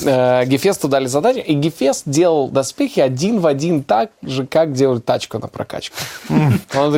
[0.05, 4.99] э, Гефесту дали задачу, и Гефест делал доспехи один в один так же, как делали
[4.99, 5.97] тачку на прокачку.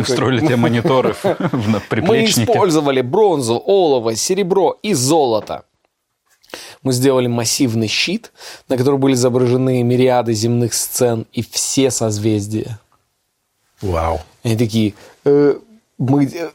[0.02, 1.24] Устроили тебе мониторы в-
[1.70, 5.64] на Мы использовали бронзу, олово, серебро и золото.
[6.84, 8.34] Мы сделали массивный щит,
[8.68, 12.81] на котором были изображены мириады земных сцен и все созвездия.
[13.82, 14.22] Вау.
[14.44, 14.94] И Они такие,
[15.26, 15.56] «Э,
[15.98, 16.50] мы, э,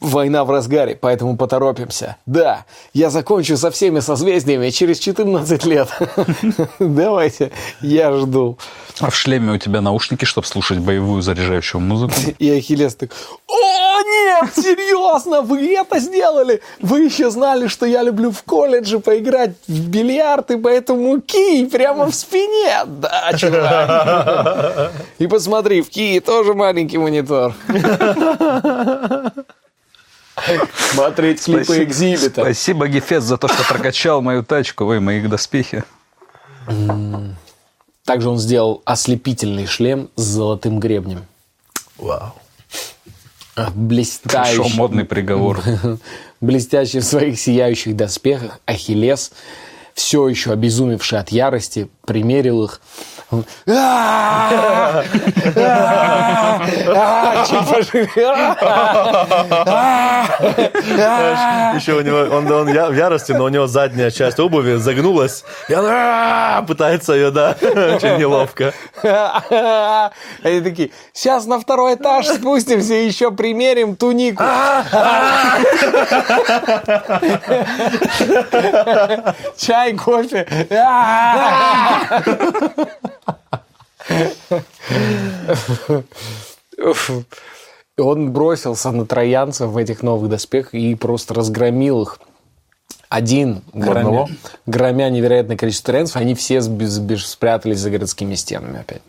[0.00, 2.16] война в разгаре, поэтому поторопимся.
[2.26, 5.88] Да, я закончу со всеми созвездиями через 14 лет.
[6.78, 8.58] Давайте, я жду.
[9.00, 12.14] А в шлеме у тебя наушники, чтобы слушать боевую заряжающую музыку.
[12.38, 13.10] И Ахиллес так,
[13.46, 16.60] о, нет, серьезно, вы это сделали?
[16.80, 22.06] Вы еще знали, что я люблю в колледже поиграть в бильярд, и поэтому кий прямо
[22.06, 22.84] в спине.
[22.86, 24.92] Да, чувак.
[25.18, 27.54] И посмотри, в кии тоже маленький монитор.
[30.92, 32.42] Смотреть клипы экзибита.
[32.42, 35.84] Спасибо, Гефест, за то, что прокачал мою тачку, ой, мои доспехи.
[38.04, 41.26] Также он сделал ослепительный шлем с золотым гребнем.
[41.96, 42.34] Вау.
[43.56, 44.56] А, Блистающий.
[44.56, 45.62] Шел модный приговор.
[46.40, 49.32] Блестящий в своих сияющих доспехах, Ахиллес,
[49.94, 52.80] все еще обезумевший от ярости, примерил их.
[53.32, 55.04] Он, «А!
[55.54, 56.60] А!
[56.88, 57.46] А!
[57.46, 58.08] Чуть пошире.
[58.26, 58.56] А!
[60.96, 61.72] А!
[61.76, 65.74] Еще у него, он, он в ярости, но у него задняя часть обуви загнулась, и
[65.74, 68.72] он пытается ее, да, очень неловко.
[70.42, 74.42] Они такие, сейчас на второй этаж спустимся и еще примерим тунику.
[79.56, 80.48] Чай, кофе.
[87.98, 92.18] Он бросился на троянцев в этих новых доспехах и просто разгромил их.
[93.08, 94.28] Один, громя,
[94.66, 99.02] громя невероятное количество троянцев, они все спрятались за городскими стенами опять.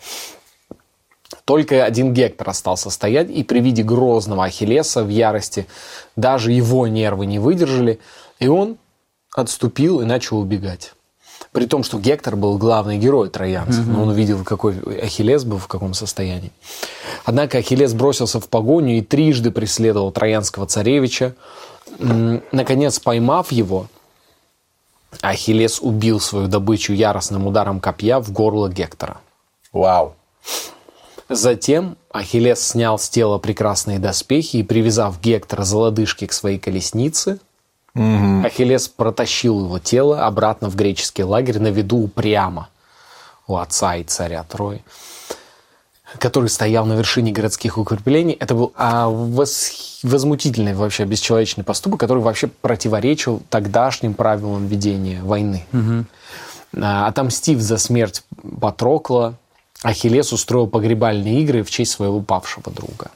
[1.45, 5.67] Только один Гектор остался стоять, и при виде грозного Ахиллеса в ярости
[6.15, 7.99] даже его нервы не выдержали,
[8.39, 8.77] и он
[9.35, 10.93] отступил и начал убегать.
[11.51, 15.67] При том, что Гектор был главный герой троянцев, но он увидел, какой Ахиллес был в
[15.67, 16.51] каком состоянии.
[17.25, 21.35] Однако Ахиллес бросился в погоню и трижды преследовал троянского царевича.
[21.99, 23.87] Наконец, поймав его,
[25.21, 29.19] Ахиллес убил свою добычу яростным ударом копья в горло Гектора.
[29.73, 30.15] Вау.
[31.27, 37.39] Затем Ахиллес снял с тела прекрасные доспехи и, привязав Гектора за лодыжки к своей колеснице,
[37.95, 42.69] Ахиллес протащил его тело обратно в греческий лагерь на виду у Приама,
[43.47, 44.81] у отца и царя Трои,
[46.17, 48.33] который стоял на вершине городских укреплений.
[48.39, 55.65] Это был а, вос- возмутительный вообще бесчеловечный поступок, который вообще противоречил тогдашним правилам ведения войны.
[56.75, 58.23] А, Отомстив за смерть
[58.61, 59.35] Патрокла,
[59.83, 63.11] Ахиллес устроил погребальные игры в честь своего павшего друга.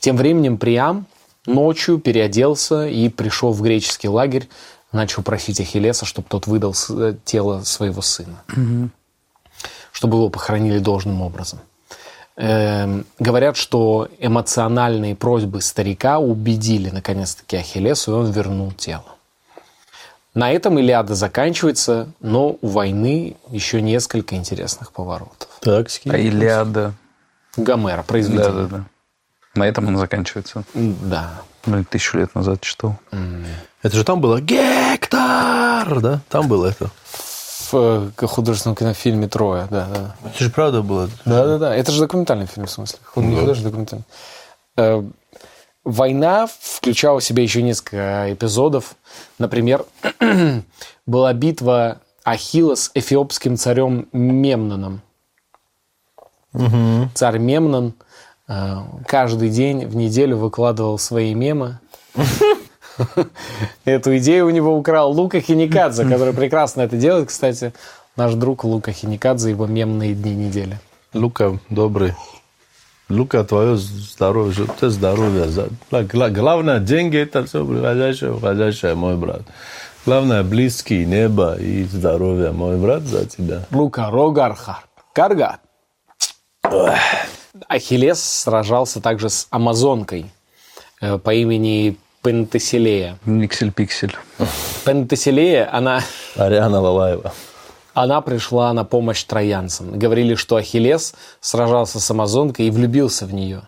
[0.00, 1.06] Тем временем Приам
[1.46, 4.48] ночью переоделся и пришел в греческий лагерь,
[4.92, 8.36] начал просить Ахиллеса, чтобы тот выдал э, тело своего сына,
[9.92, 11.60] чтобы его похоронили должным образом.
[12.36, 19.16] Эм, говорят, что эмоциональные просьбы старика убедили наконец-таки Ахиллесу, и он вернул тело.
[20.34, 25.48] На этом Илиада заканчивается, но у войны еще несколько интересных поворотов.
[25.60, 26.92] Так, А Илиада.
[27.56, 28.50] Гомера, произведение.
[28.50, 28.84] Да-да-да.
[29.56, 30.64] На этом он заканчивается.
[30.74, 31.42] Да.
[31.64, 32.96] Блин, тысячу лет назад читал.
[33.82, 36.20] Это же там было Гектор, да?
[36.28, 36.90] Там было это.
[37.70, 40.16] В э, художественном кинофильме «Троя», да, да.
[40.24, 41.10] Это же правда было.
[41.24, 43.00] Да-да-да, это же документальный фильм, в смысле.
[43.16, 44.04] Не художественный, документальный.
[44.76, 45.02] Э,
[45.86, 48.96] Война включала в себя еще несколько эпизодов.
[49.38, 49.84] Например,
[51.06, 55.00] была битва Ахилла с эфиопским царем Мемноном.
[57.14, 57.94] Царь Мемнон
[58.46, 61.78] каждый день в неделю выкладывал свои мемы.
[63.84, 67.72] Эту идею у него украл Лука Хиникадзе, который прекрасно это делает, кстати.
[68.16, 70.78] Наш друг Лука Хиникадзе, его мемные дни недели.
[71.12, 72.14] Лука добрый.
[73.08, 75.70] Лука, твое здоровье, чтобы ты здоровье.
[75.90, 79.42] Главное, деньги это все приходящее, уходящее, мой брат.
[80.04, 83.64] Главное, близкий, небо и здоровье, мой брат, за тебя.
[83.70, 84.84] Лука Рогархар.
[85.12, 85.60] Каргат.
[87.68, 90.26] Ахиллес сражался также с амазонкой
[91.00, 93.18] э, по имени Пентеселея.
[93.24, 94.16] Никсель-пиксель.
[94.84, 96.02] Пентеселея, она,
[96.36, 97.32] Ариана Лалаева.
[97.94, 99.98] она пришла на помощь троянцам.
[99.98, 103.62] Говорили, что Ахиллес сражался с амазонкой и влюбился в нее,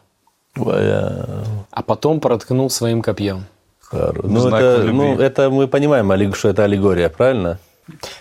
[0.55, 1.45] Твоя...
[1.71, 3.47] а потом проткнул своим копьем.
[3.93, 4.93] Ну, знак это, любви.
[4.93, 7.59] ну, это мы понимаем, что это аллегория, правильно?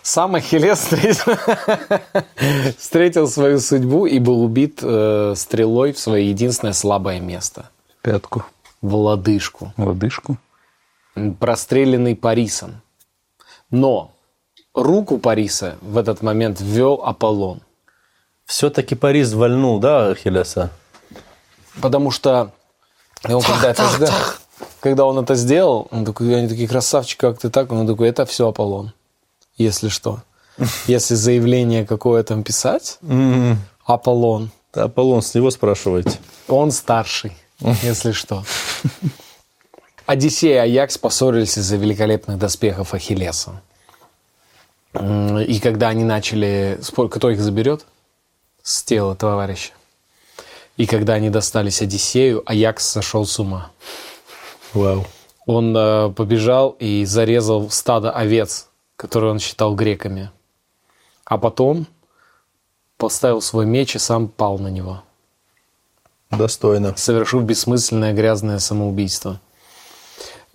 [0.01, 1.33] Сам Ахиллес встретил,
[2.77, 7.69] встретил свою судьбу и был убит э, стрелой в свое единственное слабое место
[8.01, 8.45] Пятку,–
[8.81, 9.73] в лодыжку.
[9.77, 10.37] лодыжку.
[11.39, 12.81] простреленный Парисом.
[13.69, 14.11] Но
[14.73, 17.61] руку Париса в этот момент ввел Аполлон.
[18.45, 20.71] Все-таки Парис вальнул, да, Ахиллеса?
[21.81, 22.51] Потому что
[23.25, 24.13] он когда, это сделал,
[24.79, 27.71] когда он это сделал, он такой, они такие красавчики, как ты так?
[27.71, 28.93] Он такой, это все Аполлон,
[29.57, 30.21] если что.
[30.87, 32.97] Если заявление какое там писать,
[33.85, 36.17] Аполлон, Да, Аполлон, с него спрашивайте.
[36.47, 37.37] он старший,
[37.83, 38.43] если что.
[40.07, 43.61] Одиссей и Аякс поссорились из-за великолепных доспехов Ахиллеса.
[44.93, 47.85] И когда они начали спор, кто их заберет
[48.63, 49.73] с тела товарища.
[50.77, 53.71] И когда они достались Одиссею, Аякс сошел с ума.
[54.73, 55.05] Вау.
[55.45, 58.66] Он э, побежал и зарезал стадо овец,
[58.97, 60.31] которые он считал греками.
[61.23, 61.87] А потом
[62.97, 65.03] поставил свой меч и сам пал на него,
[66.31, 66.95] Достойно.
[66.97, 69.39] совершив бессмысленное грязное самоубийство.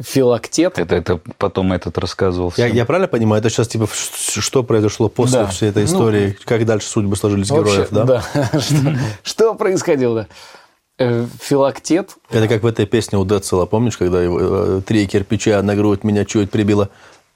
[0.00, 2.52] Филактет Это, это потом этот рассказывал.
[2.56, 2.76] Я, всем.
[2.76, 5.46] я правильно понимаю, это сейчас типа что произошло после Да.
[5.46, 8.22] всей этой Ну, истории, как дальше судьбы сложились Вообще, героев, да?
[8.60, 10.26] что, что происходило?
[10.98, 15.62] Э, Филактет Это как в этой песне у Децела, помнишь, когда его э, три кирпича
[15.62, 16.88] на грудь меня чуть прибило?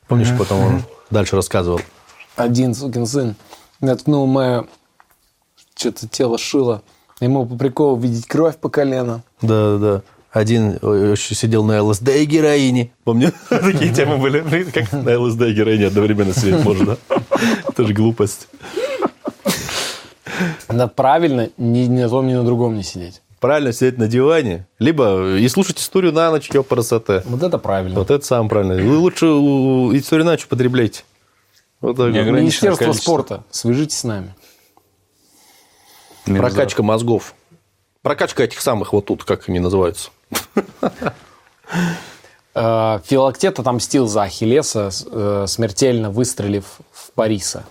[0.08, 1.80] Помнишь, потом он дальше рассказывал?
[2.36, 3.34] один сукин сын
[3.80, 4.66] наткнул мое
[5.74, 6.82] что-то тело шило.
[7.20, 9.22] Ему по приколу видеть кровь по колено.
[9.42, 10.02] Да, да, да.
[10.32, 12.92] Один еще сидел на ЛСД и героине.
[13.04, 14.64] Помню, такие темы были.
[14.64, 16.98] Как на ЛСД и героине одновременно сидеть можно.
[17.68, 18.48] Это же глупость.
[20.68, 23.22] Надо правильно ни на том, ни на другом не сидеть.
[23.40, 27.22] Правильно сидеть на диване, либо и слушать историю на ночь, ёпарасоте.
[27.26, 27.98] Вот это правильно.
[27.98, 28.82] Вот это самое правильное.
[28.82, 31.04] Вы лучше историю на ночь употребляйте.
[31.80, 33.02] Вот так Министерство количество.
[33.02, 34.34] спорта, свяжитесь с нами.
[36.26, 36.52] Минздрав.
[36.52, 37.34] Прокачка мозгов.
[38.02, 40.10] Прокачка этих самых вот тут, как они называются.
[42.54, 47.64] Э, Филактет отомстил за Ахиллеса, э, смертельно выстрелив в Париса.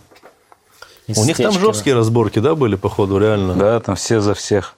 [1.07, 3.55] Из У них там жесткие разборки, да, были, походу, реально?
[3.55, 4.75] Да, там все за всех.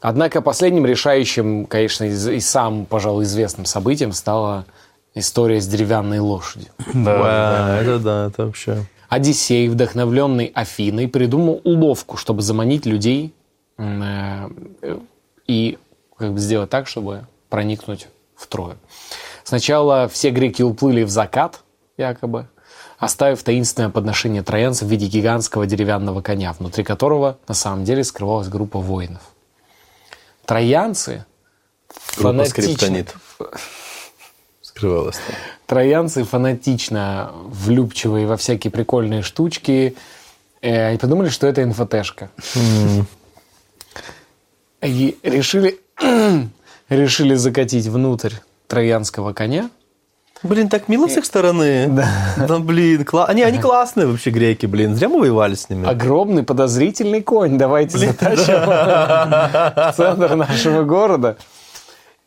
[0.00, 4.64] Однако последним решающим, конечно, и, самым, пожалуй, известным событием стала
[5.14, 6.68] история с деревянной лошадью.
[6.94, 8.86] Ва, это да, это вообще...
[9.08, 13.32] Одиссей, вдохновленный Афиной, придумал уловку, чтобы заманить людей
[13.78, 14.50] э,
[15.46, 15.78] и
[16.18, 18.76] как бы сделать так, чтобы проникнуть в Трою.
[19.44, 21.62] Сначала все греки уплыли в закат,
[21.96, 22.48] якобы,
[22.98, 28.48] оставив таинственное подношение троянцев в виде гигантского деревянного коня, внутри которого на самом деле скрывалась
[28.48, 29.22] группа воинов.
[30.44, 31.24] Троянцы
[32.16, 33.06] Группа фанатично-.
[34.62, 35.16] Скрывалась.
[35.66, 39.96] Троянцы фанатично влюбчивые во всякие прикольные штучки.
[40.60, 42.30] э, И подумали, что это инфотешка.
[44.82, 45.80] И решили,
[46.88, 48.34] решили закатить внутрь
[48.66, 49.70] троянского коня.
[50.42, 51.88] Блин, так мило с их стороны.
[51.88, 52.58] Да.
[52.60, 54.94] блин, кла- они, они классные вообще греки, блин.
[54.94, 55.88] Зря мы воевали с ними.
[55.88, 57.58] Огромный подозрительный конь.
[57.58, 61.36] Давайте затащим в центр нашего города.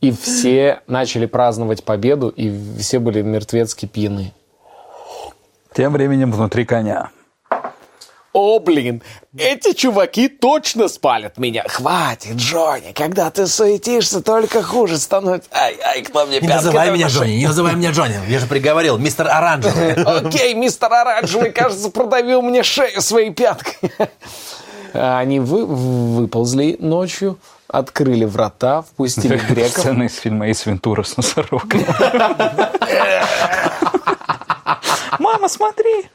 [0.01, 4.33] И все начали праздновать победу, и все были мертвецки пьяны.
[5.73, 7.11] Тем временем внутри коня.
[8.33, 9.03] О, блин,
[9.37, 11.65] эти чуваки точно спалят меня.
[11.67, 15.49] Хватит, Джонни, когда ты суетишься, только хуже становится.
[15.51, 17.07] Ай, ай, кто мне Не называй меня?
[17.07, 18.15] Джонни, не называй меня Джонни.
[18.29, 19.93] Я же приговорил, мистер Оранжевый.
[20.27, 23.91] Окей, мистер Оранжевый, кажется, продавил мне шею своей пяткой.
[24.93, 29.79] А Они вы- выползли ночью, открыли врата, впустили греков.
[29.79, 31.85] Сцена из фильма «Эйс Вентура» с носорогом.
[35.21, 36.05] Мама, смотри!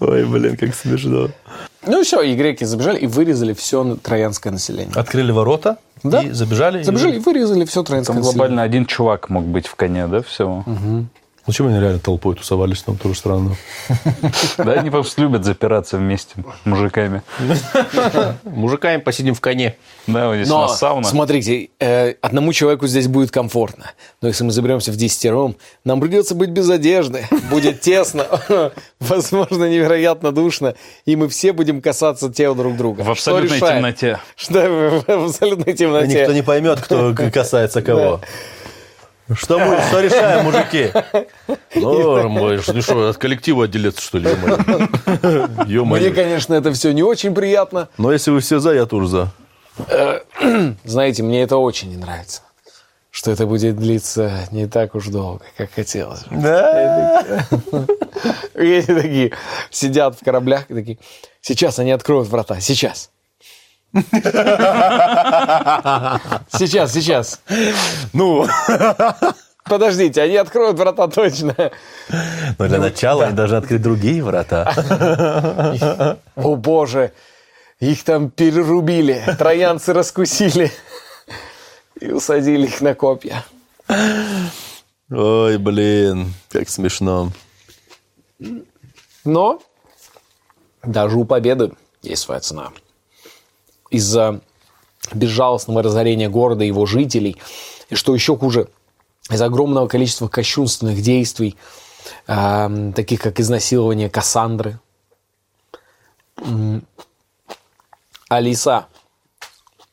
[0.00, 1.28] Ой, блин, как смешно.
[1.86, 4.92] Ну и все, и греки забежали и вырезали все троянское население.
[4.96, 6.22] Открыли ворота Да.
[6.22, 6.80] и забежали.
[6.80, 8.38] и- Забежали и вырезали все троянское Там население.
[8.38, 10.64] глобально один чувак мог быть в коне, да, всего?
[11.46, 13.56] Зачем они реально толпой тусовались там, тоже странно.
[14.58, 16.34] Да, они просто любят запираться вместе
[16.64, 17.22] мужиками.
[18.44, 19.76] Мужиками посидим в коне.
[20.06, 21.06] Да, здесь у нас сауна.
[21.06, 23.92] смотрите, э, одному человеку здесь будет комфортно.
[24.22, 27.26] Но если мы заберемся в десятером, нам придется быть без одежды.
[27.50, 28.26] Будет тесно,
[29.00, 30.74] возможно, невероятно душно.
[31.04, 33.02] И мы все будем касаться тел друг друга.
[33.02, 34.18] В абсолютной темноте.
[34.34, 36.20] Что в абсолютной темноте.
[36.20, 38.20] никто не поймет, кто касается кого.
[39.34, 40.92] Что мы, что решаем, мужики?
[41.74, 44.28] Ну, что, от коллектива отделиться, что ли?
[45.66, 47.88] Мне, конечно, это все не очень приятно.
[47.98, 49.32] Но если вы все за, я тоже за.
[49.88, 50.20] Э,
[50.84, 52.42] Знаете, мне это очень не нравится.
[53.10, 56.24] Что это будет длиться не так уж долго, как хотелось.
[56.30, 57.44] Да?
[58.54, 59.32] И они такие
[59.70, 60.98] сидят в кораблях и такие,
[61.42, 63.10] сейчас они откроют врата, сейчас.
[66.52, 67.40] Сейчас, сейчас.
[68.12, 68.46] Ну,
[69.68, 71.54] Подождите, они откроют врата точно.
[72.58, 76.16] но для начала они должны открыть другие врата.
[76.36, 77.12] О боже,
[77.80, 80.70] их там перерубили, троянцы раскусили
[82.00, 83.44] и усадили их на копья.
[85.10, 87.32] Ой, блин, как смешно.
[89.24, 89.60] Но
[90.84, 91.72] даже у победы
[92.02, 92.70] есть своя цена.
[93.90, 94.40] Из-за
[95.12, 97.36] безжалостного разорения города и его жителей,
[97.88, 98.68] и что еще хуже,
[99.30, 101.56] из огромного количества кощунственных действий,
[102.26, 104.78] эм, таких как изнасилование Кассандры.
[108.28, 108.86] Алиса,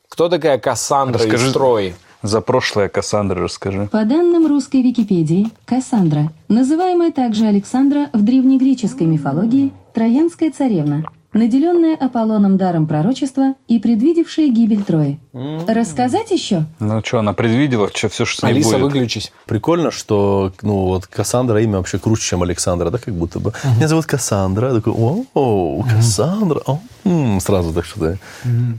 [0.08, 1.46] кто такая Кассандра Расскажи.
[1.48, 1.94] из Трои?
[2.22, 3.86] За прошлое Кассандра расскажи.
[3.92, 11.04] По данным русской Википедии, Кассандра, называемая также Александра в древнегреческой мифологии, троянская царевна,
[11.34, 15.18] наделенная Аполлоном даром пророчества и предвидевшая гибель Трои.
[15.66, 16.64] Рассказать еще?
[16.80, 18.82] Ну что, она предвидела, что все, что с ней Алиса, будет.
[18.82, 19.32] выключись.
[19.46, 23.52] Прикольно, что, ну, вот Кассандра имя вообще круче, чем Александра, да, как будто бы.
[23.76, 24.68] Меня зовут Кассандра.
[24.68, 24.92] Я такой,
[25.34, 26.60] о, Кассандра.
[26.66, 28.16] о, м, сразу так что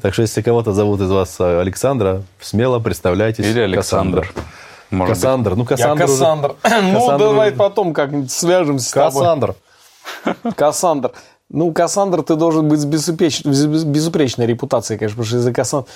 [0.01, 3.45] Так что, если кого-то зовут из вас э, Александра, смело представляйтесь.
[3.45, 4.21] Или Александр.
[4.21, 4.43] Кассандра.
[4.91, 5.21] Может быть.
[5.21, 5.55] Кассандр.
[5.55, 6.05] Ну, Я Кассандра.
[6.05, 6.55] уже- Кассандр.
[6.93, 9.11] Ну, давай потом как-нибудь свяжемся с тобой.
[9.21, 9.55] Кассандр.
[10.55, 11.11] Кассандр.
[11.49, 15.53] Ну, Кассандр, ты должен быть с безупреч- без- без- безупречной репутацией, конечно, потому что из-за
[15.53, 15.87] Кассандр...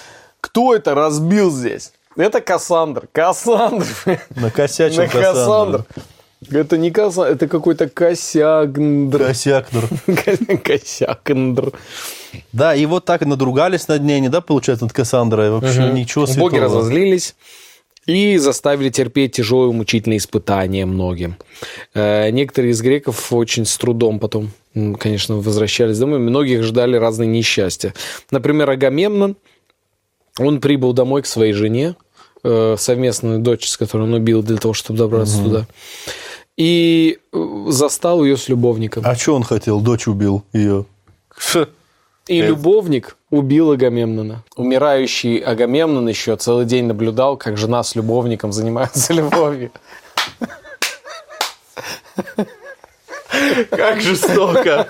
[0.41, 1.91] Кто это разбил здесь?
[2.15, 3.07] Это Кассандр.
[3.11, 3.85] Кассандр.
[4.35, 5.33] Накосячил На Кассандр.
[5.33, 5.85] Кассандр.
[6.51, 9.17] Это не Кассандр, это какой-то Косякндр.
[9.25, 9.89] Косякнер.
[10.63, 11.73] Косякндр.
[12.53, 15.49] Да, и вот так надругались над ней, не да, получается, над Кассандрой.
[15.51, 16.49] Вообще ничего святого.
[16.49, 17.35] Боги разозлились
[18.09, 21.35] и заставили терпеть тяжелые мучительные испытания многим.
[21.93, 26.17] Э, Некоторые из греков очень с трудом потом, конечно, возвращались домой.
[26.17, 27.93] Многих ждали разные несчастья.
[28.31, 29.37] Например, Агамемнон,
[30.39, 31.95] он прибыл домой к своей жене,
[32.43, 35.67] э, совместную дочь, с которой он убил для того, чтобы добраться туда.
[36.57, 39.03] И э, застал ее с любовником.
[39.05, 39.81] А что он хотел?
[39.81, 40.85] Дочь убил ее.
[42.27, 44.43] И любовник убил Агамемнона.
[44.55, 49.71] Умирающий Агамемнон еще целый день наблюдал, как жена с любовником занимаются любовью.
[53.69, 54.87] Как жестоко.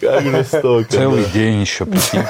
[0.00, 0.84] Как жестоко.
[0.90, 2.22] Целый день еще, прикинь.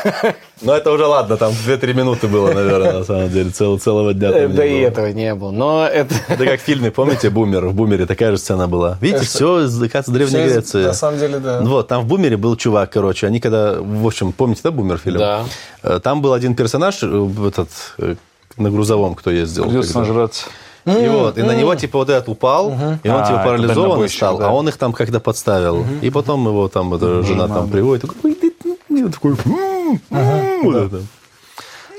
[0.61, 3.51] Ну, это уже ладно, там 2-3 минуты было, наверное, на самом деле.
[3.51, 4.89] Цел, целого дня Э, там не Да и было.
[4.89, 5.51] этого не было.
[5.51, 6.15] Но это...
[6.29, 7.67] Это как в фильме, помните, «Бумер»?
[7.67, 8.99] В «Бумере» такая же сцена была.
[9.01, 10.85] Видите, все из, Древней Греции.
[10.85, 11.61] На самом деле, да.
[11.63, 13.27] Вот, там в «Бумере» был чувак, короче.
[13.27, 13.75] Они когда...
[13.81, 15.19] В общем, помните, да, «Бумер» фильм?
[15.19, 15.45] Да.
[15.83, 17.69] Э, Там был один персонаж, э, этот,
[17.99, 18.15] э,
[18.57, 19.65] на грузовом, кто ездил.
[19.65, 20.47] Придется когда.
[20.85, 21.07] Нажраться.
[21.07, 22.71] И вот, и на него типа вот этот упал,
[23.03, 24.49] и он А, типа парализованный стал, да.
[24.49, 25.85] а он их там как-то подставил.
[26.01, 28.53] И потом его там эта жена там приводит, такой, «Ой, ты,
[28.89, 29.37] ну, такой,
[30.63, 31.03] вот это.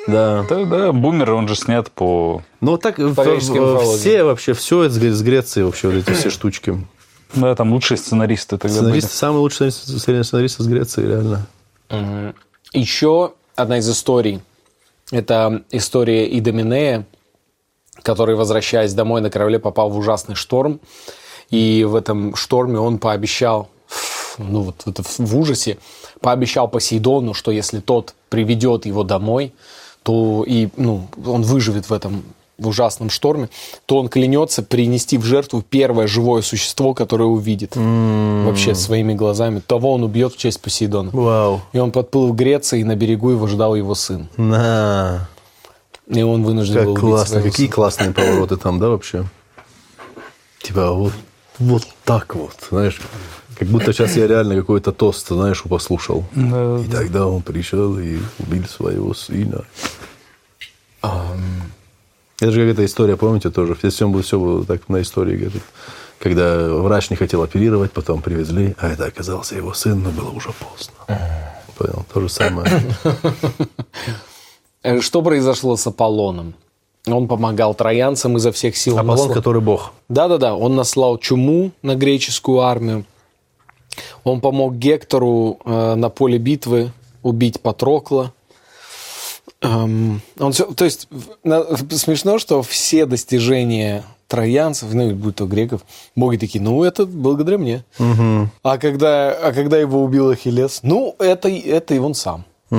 [0.05, 0.45] Да.
[0.49, 2.41] Да, да, бумер, он же снят по...
[2.59, 3.97] Ну вот так в- греческой в- мифологии.
[3.99, 6.77] все вообще, все из с Греции вообще вот эти все штучки.
[7.33, 11.45] Да, там лучшие сценаристы тогда Сценаристы, самые лучшие сценаристы сценаристы из Греции, реально.
[12.73, 14.41] Еще одна из историй.
[15.11, 17.05] Это история Идоминея,
[18.03, 20.79] который, возвращаясь домой на корабле, попал в ужасный шторм.
[21.49, 23.69] И в этом шторме он пообещал,
[24.37, 25.77] ну вот это в ужасе,
[26.19, 29.53] пообещал Посейдону, что если тот приведет его домой,
[30.03, 32.23] то и ну, он выживет в этом
[32.57, 33.49] ужасном шторме,
[33.85, 39.61] то он клянется принести в жертву первое живое существо, которое увидит вообще своими глазами.
[39.65, 41.09] Того он убьет в честь Посейдона.
[41.11, 41.61] Вау.
[41.73, 44.27] И он подплыл в Греции, и на берегу его ждал его сын.
[44.37, 45.29] На.
[46.07, 47.27] И он вынужден Как был убить классно.
[47.27, 47.75] своего Какие сына.
[47.75, 49.25] классные повороты там, да, вообще?
[50.61, 51.13] Типа вот,
[51.59, 52.99] вот так вот, знаешь.
[53.57, 56.25] Как будто сейчас я реально какой-то тост, знаешь, послушал.
[56.35, 59.63] И тогда он пришел и убил своего сына.
[61.01, 63.75] Это же какая-то история, помните, тоже.
[63.75, 65.37] Все, все, все было так на истории.
[65.37, 65.63] говорит.
[66.19, 70.49] Когда врач не хотел оперировать, потом привезли, а это оказался его сын, но было уже
[70.53, 70.93] поздно.
[71.77, 72.05] Понял?
[72.13, 72.69] То же самое.
[74.83, 76.53] Э, Что произошло с Аполлоном?
[77.07, 78.93] Он помогал троянцам изо всех сил.
[78.93, 79.91] Он Аполлон, наслал- который бог.
[80.09, 83.03] Да-да-да, он наслал чуму на греческую армию.
[84.23, 88.31] Он помог Гектору э, на поле битвы убить Патрокла.
[89.61, 91.07] Эм, он всё- то есть
[91.43, 95.81] на- смешно, что все достижения троянцев, ну, или будь то греков,
[96.15, 97.83] боги такие, ну, это благодаря мне.
[98.63, 102.43] А, когда, а когда его убил Ахиллес, ну, это, это и он сам.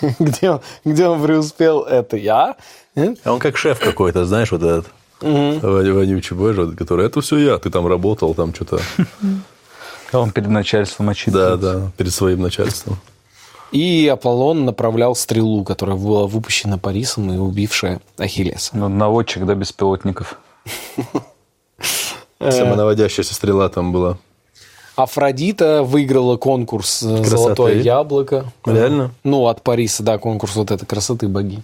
[0.18, 2.56] Где он, где он преуспел, это я.
[2.96, 4.86] А он как шеф какой-то, знаешь, вот этот
[5.20, 8.80] Ваня вонючий боже, который, это все я, ты там работал, там что-то.
[10.12, 11.56] А он перед начальством Да, отчитывается.
[11.72, 12.96] да, перед своим начальством.
[13.72, 18.76] И Аполлон направлял стрелу, которая была выпущена Парисом и убившая Ахиллеса.
[18.76, 20.38] Ну, наводчик, да, беспилотников.
[22.38, 24.18] Самонаводящаяся стрела там была.
[24.96, 27.28] Афродита выиграла конкурс э, Красоты.
[27.28, 28.46] «Золотое яблоко».
[28.64, 29.12] Реально?
[29.24, 31.62] Ну, от Париса, да, конкурс вот этой красоты богини.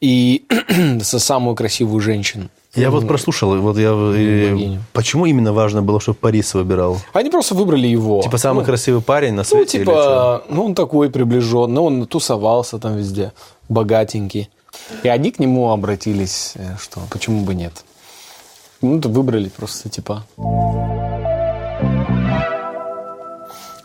[0.00, 0.44] И
[1.00, 2.48] за самую красивую женщину.
[2.74, 3.90] Я вот прослушал, вот я...
[4.16, 4.78] и.
[4.92, 6.98] Почему именно важно было, чтобы Парис выбирал?
[7.12, 8.22] Они просто выбрали его.
[8.22, 9.78] Типа самый Ну, красивый парень на Ну, свете что?
[9.78, 13.32] типа, ну, он такой приближенный, он тусовался там везде,
[13.68, 14.50] богатенький.
[15.02, 17.84] И они к нему обратились, э, что почему бы нет.
[18.82, 20.24] Ну, то выбрали просто, типа...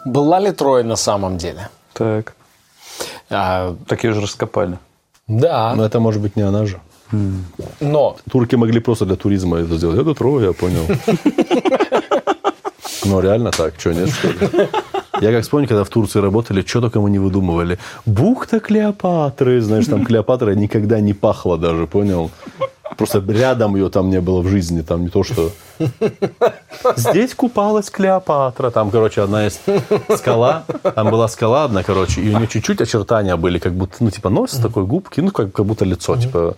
[0.06, 1.70] Была ли Троя на самом деле?
[1.94, 2.36] Так.
[3.30, 4.78] А, Так ее же раскопали.
[5.28, 6.80] да, Но это может быть не она же.
[7.80, 10.00] но Турки могли просто для туризма это сделать.
[10.00, 10.86] Это Троя, я понял.
[13.08, 14.68] Ну, реально так, что, нет, что ли?
[15.22, 17.78] Я как вспомню, когда в Турции работали, что только мы не выдумывали.
[18.08, 22.32] Бухта Клеопатры, знаешь, там Клеопатра никогда не пахла даже, понял?
[22.98, 25.52] Просто рядом ее там не было в жизни, там не то, что...
[26.96, 28.70] Здесь купалась Клеопатра.
[28.72, 29.62] Там, короче, одна есть
[30.18, 30.64] скала.
[30.96, 34.30] Там была скала одна, короче, и у нее чуть-чуть очертания были, как будто, ну, типа,
[34.30, 36.56] нос такой, губки, ну, как, как будто лицо, типа...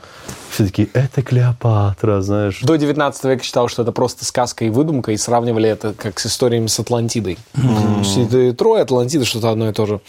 [0.52, 2.62] Все такие, это Клеопатра, знаешь.
[2.62, 6.28] до 19 века считал, что это просто сказка и выдумка, и сравнивали это как с
[6.28, 7.38] историями с Атлантидой.
[7.56, 10.02] И Троя, Атлантида, что-то одно и то же.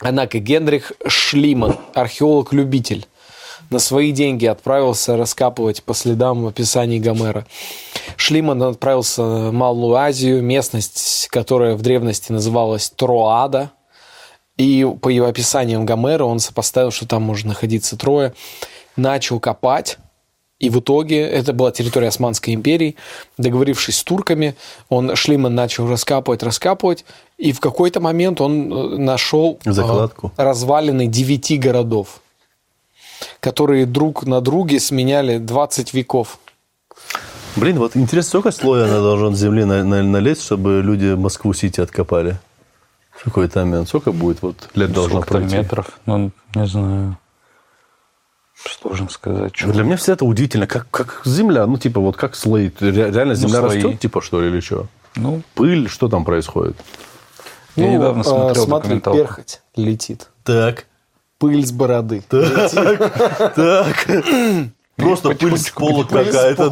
[0.00, 3.06] Однако Генрих Шлиман, археолог-любитель,
[3.70, 7.46] на свои деньги отправился раскапывать по следам описаний Гомера.
[8.16, 13.70] Шлиман отправился в Малую Азию, местность, которая в древности называлась Троада.
[14.56, 18.32] И по его описаниям Гомера он сопоставил, что там может находиться Троя.
[18.96, 19.98] Начал копать.
[20.58, 22.96] И в итоге, это была территория Османской империи,
[23.36, 24.56] договорившись с турками,
[24.88, 27.04] он Шлиман начал раскапывать, раскапывать,
[27.36, 30.32] и в какой-то момент он э, нашел э, Закладку.
[30.38, 32.22] развалины девяти городов,
[33.40, 36.38] которые друг на друге сменяли 20 веков.
[37.56, 42.38] Блин, вот интересно, сколько слоя она должен земли на- на- налезть, чтобы люди Москву-Сити откопали?
[43.10, 43.88] В какой-то момент.
[43.88, 45.56] Сколько будет вот лет должно Сколько пройти?
[45.56, 45.98] метров?
[46.04, 47.16] Ну, не знаю.
[48.80, 49.52] Сложно сказать.
[49.52, 49.70] Чё.
[49.72, 50.66] Для меня все это удивительно.
[50.66, 52.70] Как, как земля, ну, типа, вот как слои.
[52.80, 53.76] Ре- Реально земля слои.
[53.82, 54.86] растет, типа, что ли, или что?
[55.14, 56.76] Ну, Пыль, что там происходит?
[57.76, 60.28] Я недавно э, смотрел смотри, перхоть летит.
[60.44, 60.86] Так.
[61.38, 62.22] Пыль с бороды.
[62.28, 64.06] Так.
[64.96, 66.70] Просто пыль с пола какая-то,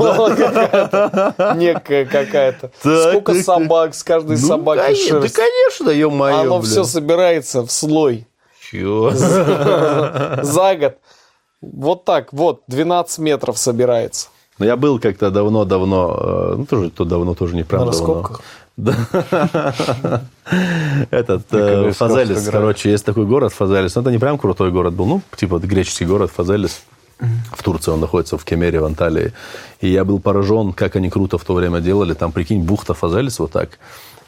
[1.37, 1.55] да?
[1.55, 2.71] Некая какая-то.
[2.79, 5.37] Сколько собак, с каждой Ну, собаки шерсть.
[5.37, 8.27] Да, конечно, ё-моё, Оно все собирается в слой
[8.71, 9.11] Чё?
[9.13, 10.95] за год.
[11.61, 14.29] Вот так, вот, 12 метров собирается.
[14.59, 18.39] Ну, я был как-то давно-давно, э, ну, тоже то давно, тоже не прям давно.
[18.77, 20.23] Да.
[21.11, 23.95] Этот э, Фазелис, короче, есть такой город Фазелис.
[23.95, 26.83] Ну, это не прям крутой город был, ну, типа греческий город Фазелис.
[27.53, 29.33] В Турции он находится, в Кемере, в Анталии.
[29.81, 32.13] И я был поражен, как они круто в то время делали.
[32.15, 33.79] Там, прикинь, бухта Фазелис вот так.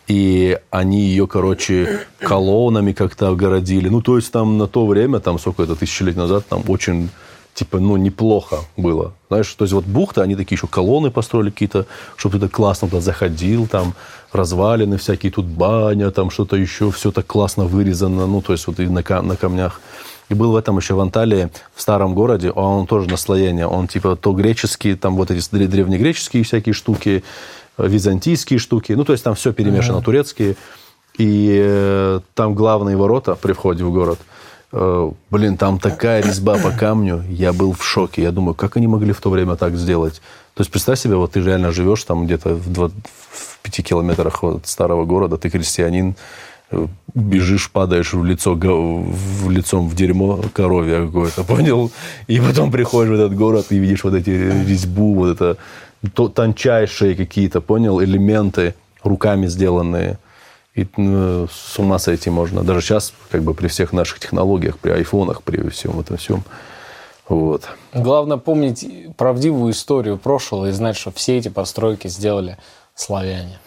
[0.06, 3.88] И они ее, короче, колоннами как-то огородили.
[3.88, 7.10] Ну, то есть там на то время, там сколько это, тысячи лет назад, там очень,
[7.54, 9.14] типа, ну, неплохо было.
[9.28, 11.86] Знаешь, то есть вот бухта, они такие еще колонны построили какие-то,
[12.16, 13.94] чтобы ты так классно туда заходил, там
[14.32, 18.80] развалины всякие, тут баня, там что-то еще, все так классно вырезано, ну, то есть вот
[18.80, 19.80] и на, на камнях.
[20.28, 23.66] И был в этом еще в Анталии, в старом городе, а он тоже наслоение.
[23.66, 27.22] Он типа то греческие, там вот эти дре- древнегреческие всякие штуки,
[27.78, 28.92] э, византийские штуки.
[28.92, 30.56] Ну, то есть там все перемешано, турецкие.
[31.16, 34.18] И э, там главные ворота при входе в город.
[34.78, 37.24] Э, блин, там такая резьба по камню.
[37.30, 38.22] Я был в шоке.
[38.22, 40.20] Я думаю, как они могли в то время так сделать?
[40.54, 42.90] То есть представь себе, вот ты реально живешь там где-то в, два-
[43.30, 46.14] в пяти километрах от старого города, ты крестьянин,
[46.72, 51.90] э, бежишь, падаешь в лицо, в лицом в дерьмо коровье какое-то, понял?
[52.26, 55.56] И потом приходишь в этот город и видишь вот эти резьбу, вот это
[56.14, 60.18] то- тончайшие какие-то, понял, элементы, руками сделанные.
[60.76, 62.62] И ну, с ума сойти можно.
[62.62, 66.44] Даже сейчас, как бы при всех наших технологиях, при айфонах, при всем этом всем.
[67.28, 67.68] Вот.
[67.94, 68.86] Главное помнить
[69.16, 72.58] правдивую историю прошлого и знать, что все эти постройки сделали
[72.94, 73.58] славяне.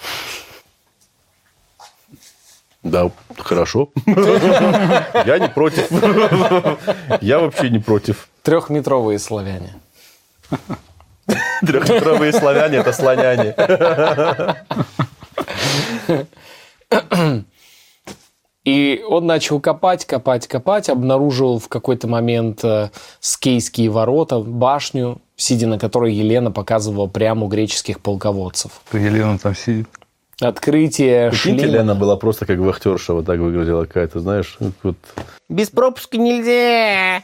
[2.84, 3.90] Да, хорошо.
[4.06, 5.92] Я не против.
[7.22, 8.30] Я вообще не против.
[8.44, 9.74] Трехметровые славяне.
[11.62, 13.56] Трехметровые славяне– это слоняне.
[18.66, 25.66] И он начал копать, копать, копать, обнаружил в какой-то момент э, скейские ворота, башню, сидя
[25.66, 28.82] на которой Елена показывала прямо у греческих полководцев.
[28.92, 29.88] Елена там сидит.
[30.42, 31.74] Открытие Прикиньте, шлема.
[31.78, 34.96] Лена была просто как вахтерша, вот так выглядела какая-то, знаешь, вот
[35.50, 37.24] Без пропуска нельзя.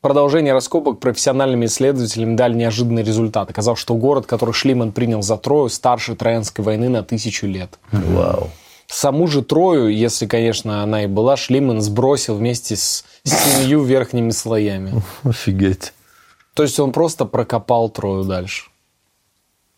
[0.00, 3.50] Продолжение раскопок профессиональными исследователями дали неожиданный результат.
[3.50, 7.78] Оказалось, что город, который Шлиман принял за Трою, старше Троянской войны на тысячу лет.
[7.92, 8.48] вау.
[8.86, 15.02] Саму же Трою, если, конечно, она и была, Шлиман сбросил вместе с семью верхними слоями.
[15.22, 15.92] Офигеть.
[16.54, 18.69] То есть он просто прокопал Трою дальше.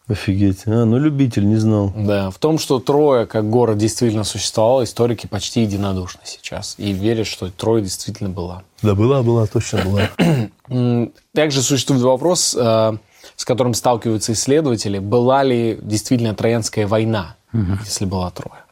[0.08, 0.66] Офигеть.
[0.66, 1.92] А, ну любитель, не знал.
[1.96, 6.74] Да, в том, что Троя как город действительно существовал, историки почти единодушны сейчас.
[6.78, 8.64] И верят, что Троя действительно была.
[8.82, 11.08] Да была, была, точно была.
[11.34, 12.96] Также существует вопрос, э,
[13.36, 17.36] с которым сталкиваются исследователи, была ли действительно Троянская война,
[17.84, 18.64] если была Троя.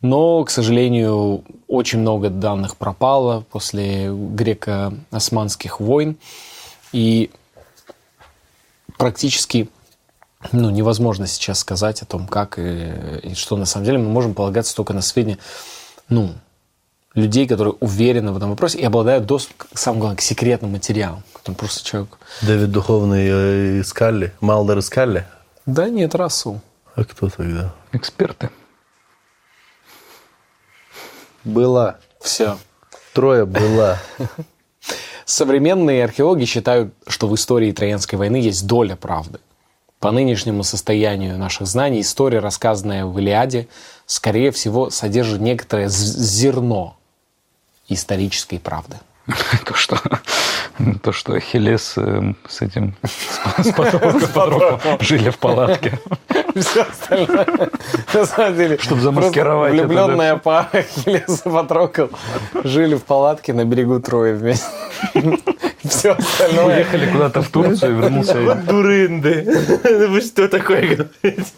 [0.00, 6.16] Но, к сожалению, очень много данных пропало после греко-османских войн.
[6.92, 7.30] И
[8.98, 9.68] практически
[10.50, 13.98] ну, невозможно сейчас сказать о том, как и, и что на самом деле.
[13.98, 15.38] Мы можем полагаться только на сведения
[16.08, 16.34] ну,
[17.14, 21.22] людей, которые уверены в этом вопросе и обладают доступом, к, самое главное, к секретным материалам.
[21.32, 22.18] Которым просто человек...
[22.42, 25.26] Дэвид Духовный э, искали, Малдер искали.
[25.66, 26.60] Да нет, Расул.
[26.94, 27.74] А кто тогда?
[27.92, 28.50] Эксперты.
[31.44, 31.98] Была.
[32.20, 32.58] Все.
[33.14, 33.98] Трое была.
[35.24, 39.38] Современные археологи считают, что в истории Троянской войны есть доля правды.
[40.02, 43.68] По нынешнему состоянию наших знаний история, рассказанная в Илиаде,
[44.04, 46.96] скорее всего, содержит некоторое зерно
[47.88, 48.96] исторической правды.
[49.64, 49.98] То, что,
[51.02, 55.98] то, что Ахиллес э, с этим с, Патроклом жили в палатке.
[56.56, 57.70] Все остальное,
[58.12, 62.06] на самом деле, Чтоб замаскировать Влюбленная пара Ахиллес и Патрокл
[62.64, 64.66] жили в палатке на берегу Трои вместе.
[65.84, 66.76] Все остальное.
[66.76, 68.54] Уехали куда-то в Турцию и вернулся.
[68.54, 70.08] Дурынды.
[70.08, 71.52] Вы что такое говорите?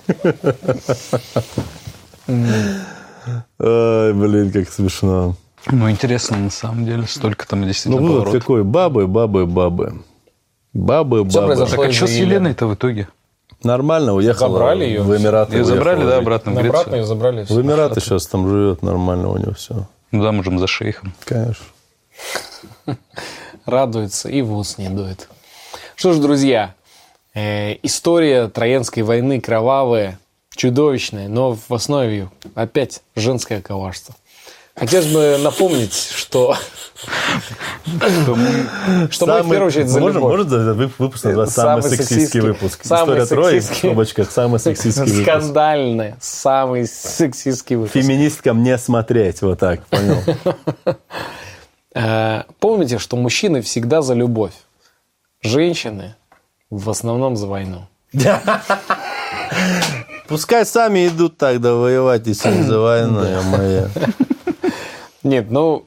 [3.59, 5.37] Ай, блин, как смешно.
[5.71, 8.43] Ну, интересно, на самом деле, столько там Ну, действительно вывод поворотов.
[8.43, 8.65] какой?
[8.65, 10.03] Бабы, бабы, бабы.
[10.73, 11.67] Бабы, Всё бабы.
[11.67, 12.11] Так а что с.
[12.11, 13.09] Еленой-то в итоге?
[13.63, 15.57] Нормально, уехала Забрали её, в Эмираты.
[15.57, 17.07] Ее забрали, уехала да, обратно в Обратно ее Грецию?
[17.07, 17.45] забрали.
[17.45, 19.87] В Эмираты сейчас там живет нормально у него все.
[20.11, 21.15] Ну, Замужем за шейхом.
[21.25, 21.65] Конечно.
[23.65, 25.29] радуется и в ус не дует.
[25.97, 26.75] Что ж, друзья,
[27.35, 30.19] э, история Троянской войны кровавая,
[30.55, 34.15] чудовищная, но в основе ее опять женское коварство.
[34.77, 36.57] Хотелось бы напомнить, что,
[37.87, 40.41] что мы в первую очередь за Можно, любовь.
[40.49, 42.81] вып- выпуск назвать Самый сексистский выпуск?
[42.83, 45.23] История Трои, в скобочках, самый сексистский выпуск.
[45.23, 47.95] Скандальный, самый сексистский выпуск.
[47.95, 50.17] Феминисткам не смотреть, вот так, понял?
[51.97, 54.51] Э, Помните, что мужчины всегда за любовь,
[55.43, 56.17] женщины
[56.69, 57.87] в основном за войну.
[60.27, 63.89] Пускай сами идут тогда воевать, если не за войну, моя.
[65.25, 65.87] Нет, ну,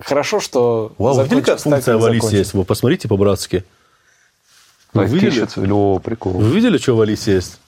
[0.00, 2.54] хорошо, что Вау, вы видели, как функция в Алисе есть?
[2.54, 3.64] Вы посмотрите по-братски.
[4.92, 5.70] Вы Так, видели?
[5.72, 6.32] о, прикол.
[6.32, 7.58] Вы видели, что в Алисе есть?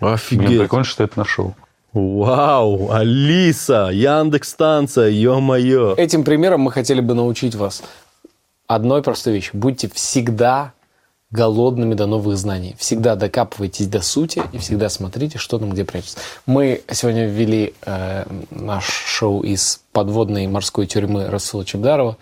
[0.00, 0.60] Мне Офигеть.
[0.60, 1.54] прикольно, что это нашел.
[1.92, 5.94] Вау, Алиса, Яндекс станция, ё-моё.
[5.96, 7.82] Этим примером мы хотели бы научить вас
[8.66, 9.50] одной простой вещи.
[9.54, 10.72] Будьте всегда
[11.30, 12.76] голодными до новых знаний.
[12.78, 16.18] Всегда докапывайтесь до сути и всегда смотрите, что там где прячется.
[16.46, 22.16] Мы сегодня ввели э, наш шоу из подводной морской тюрьмы Расула Чебдарова.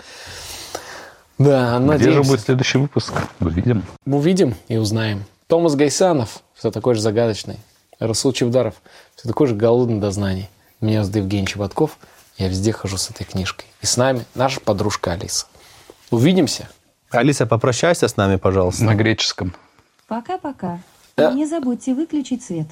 [1.39, 3.13] Да, Где же будет следующий выпуск?
[3.41, 3.85] Увидим.
[4.07, 5.25] Увидим и узнаем.
[5.49, 7.59] Томас Гайсанов, все такой же загадочный.
[7.99, 8.75] Расул Чевдаров,
[9.15, 10.49] все такой же голодный до знаний.
[10.81, 11.99] Меня зовут Евгений Чеботков.
[12.39, 13.67] Я везде хожу с этой книжкой.
[13.81, 15.47] И с нами наша подружка Алиса.
[16.11, 16.69] Увидимся.
[17.15, 18.85] Алиса, попрощайся с нами, пожалуйста.
[18.85, 19.55] На греческом.
[20.07, 20.81] Пока-пока.
[21.17, 21.31] Да.
[21.31, 22.67] И не забудьте выключить свет.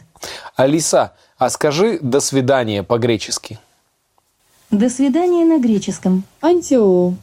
[0.56, 3.58] Алиса, а скажи «до свидания» по-гречески.
[4.70, 6.24] До свидания на греческом.
[6.40, 7.14] Антио.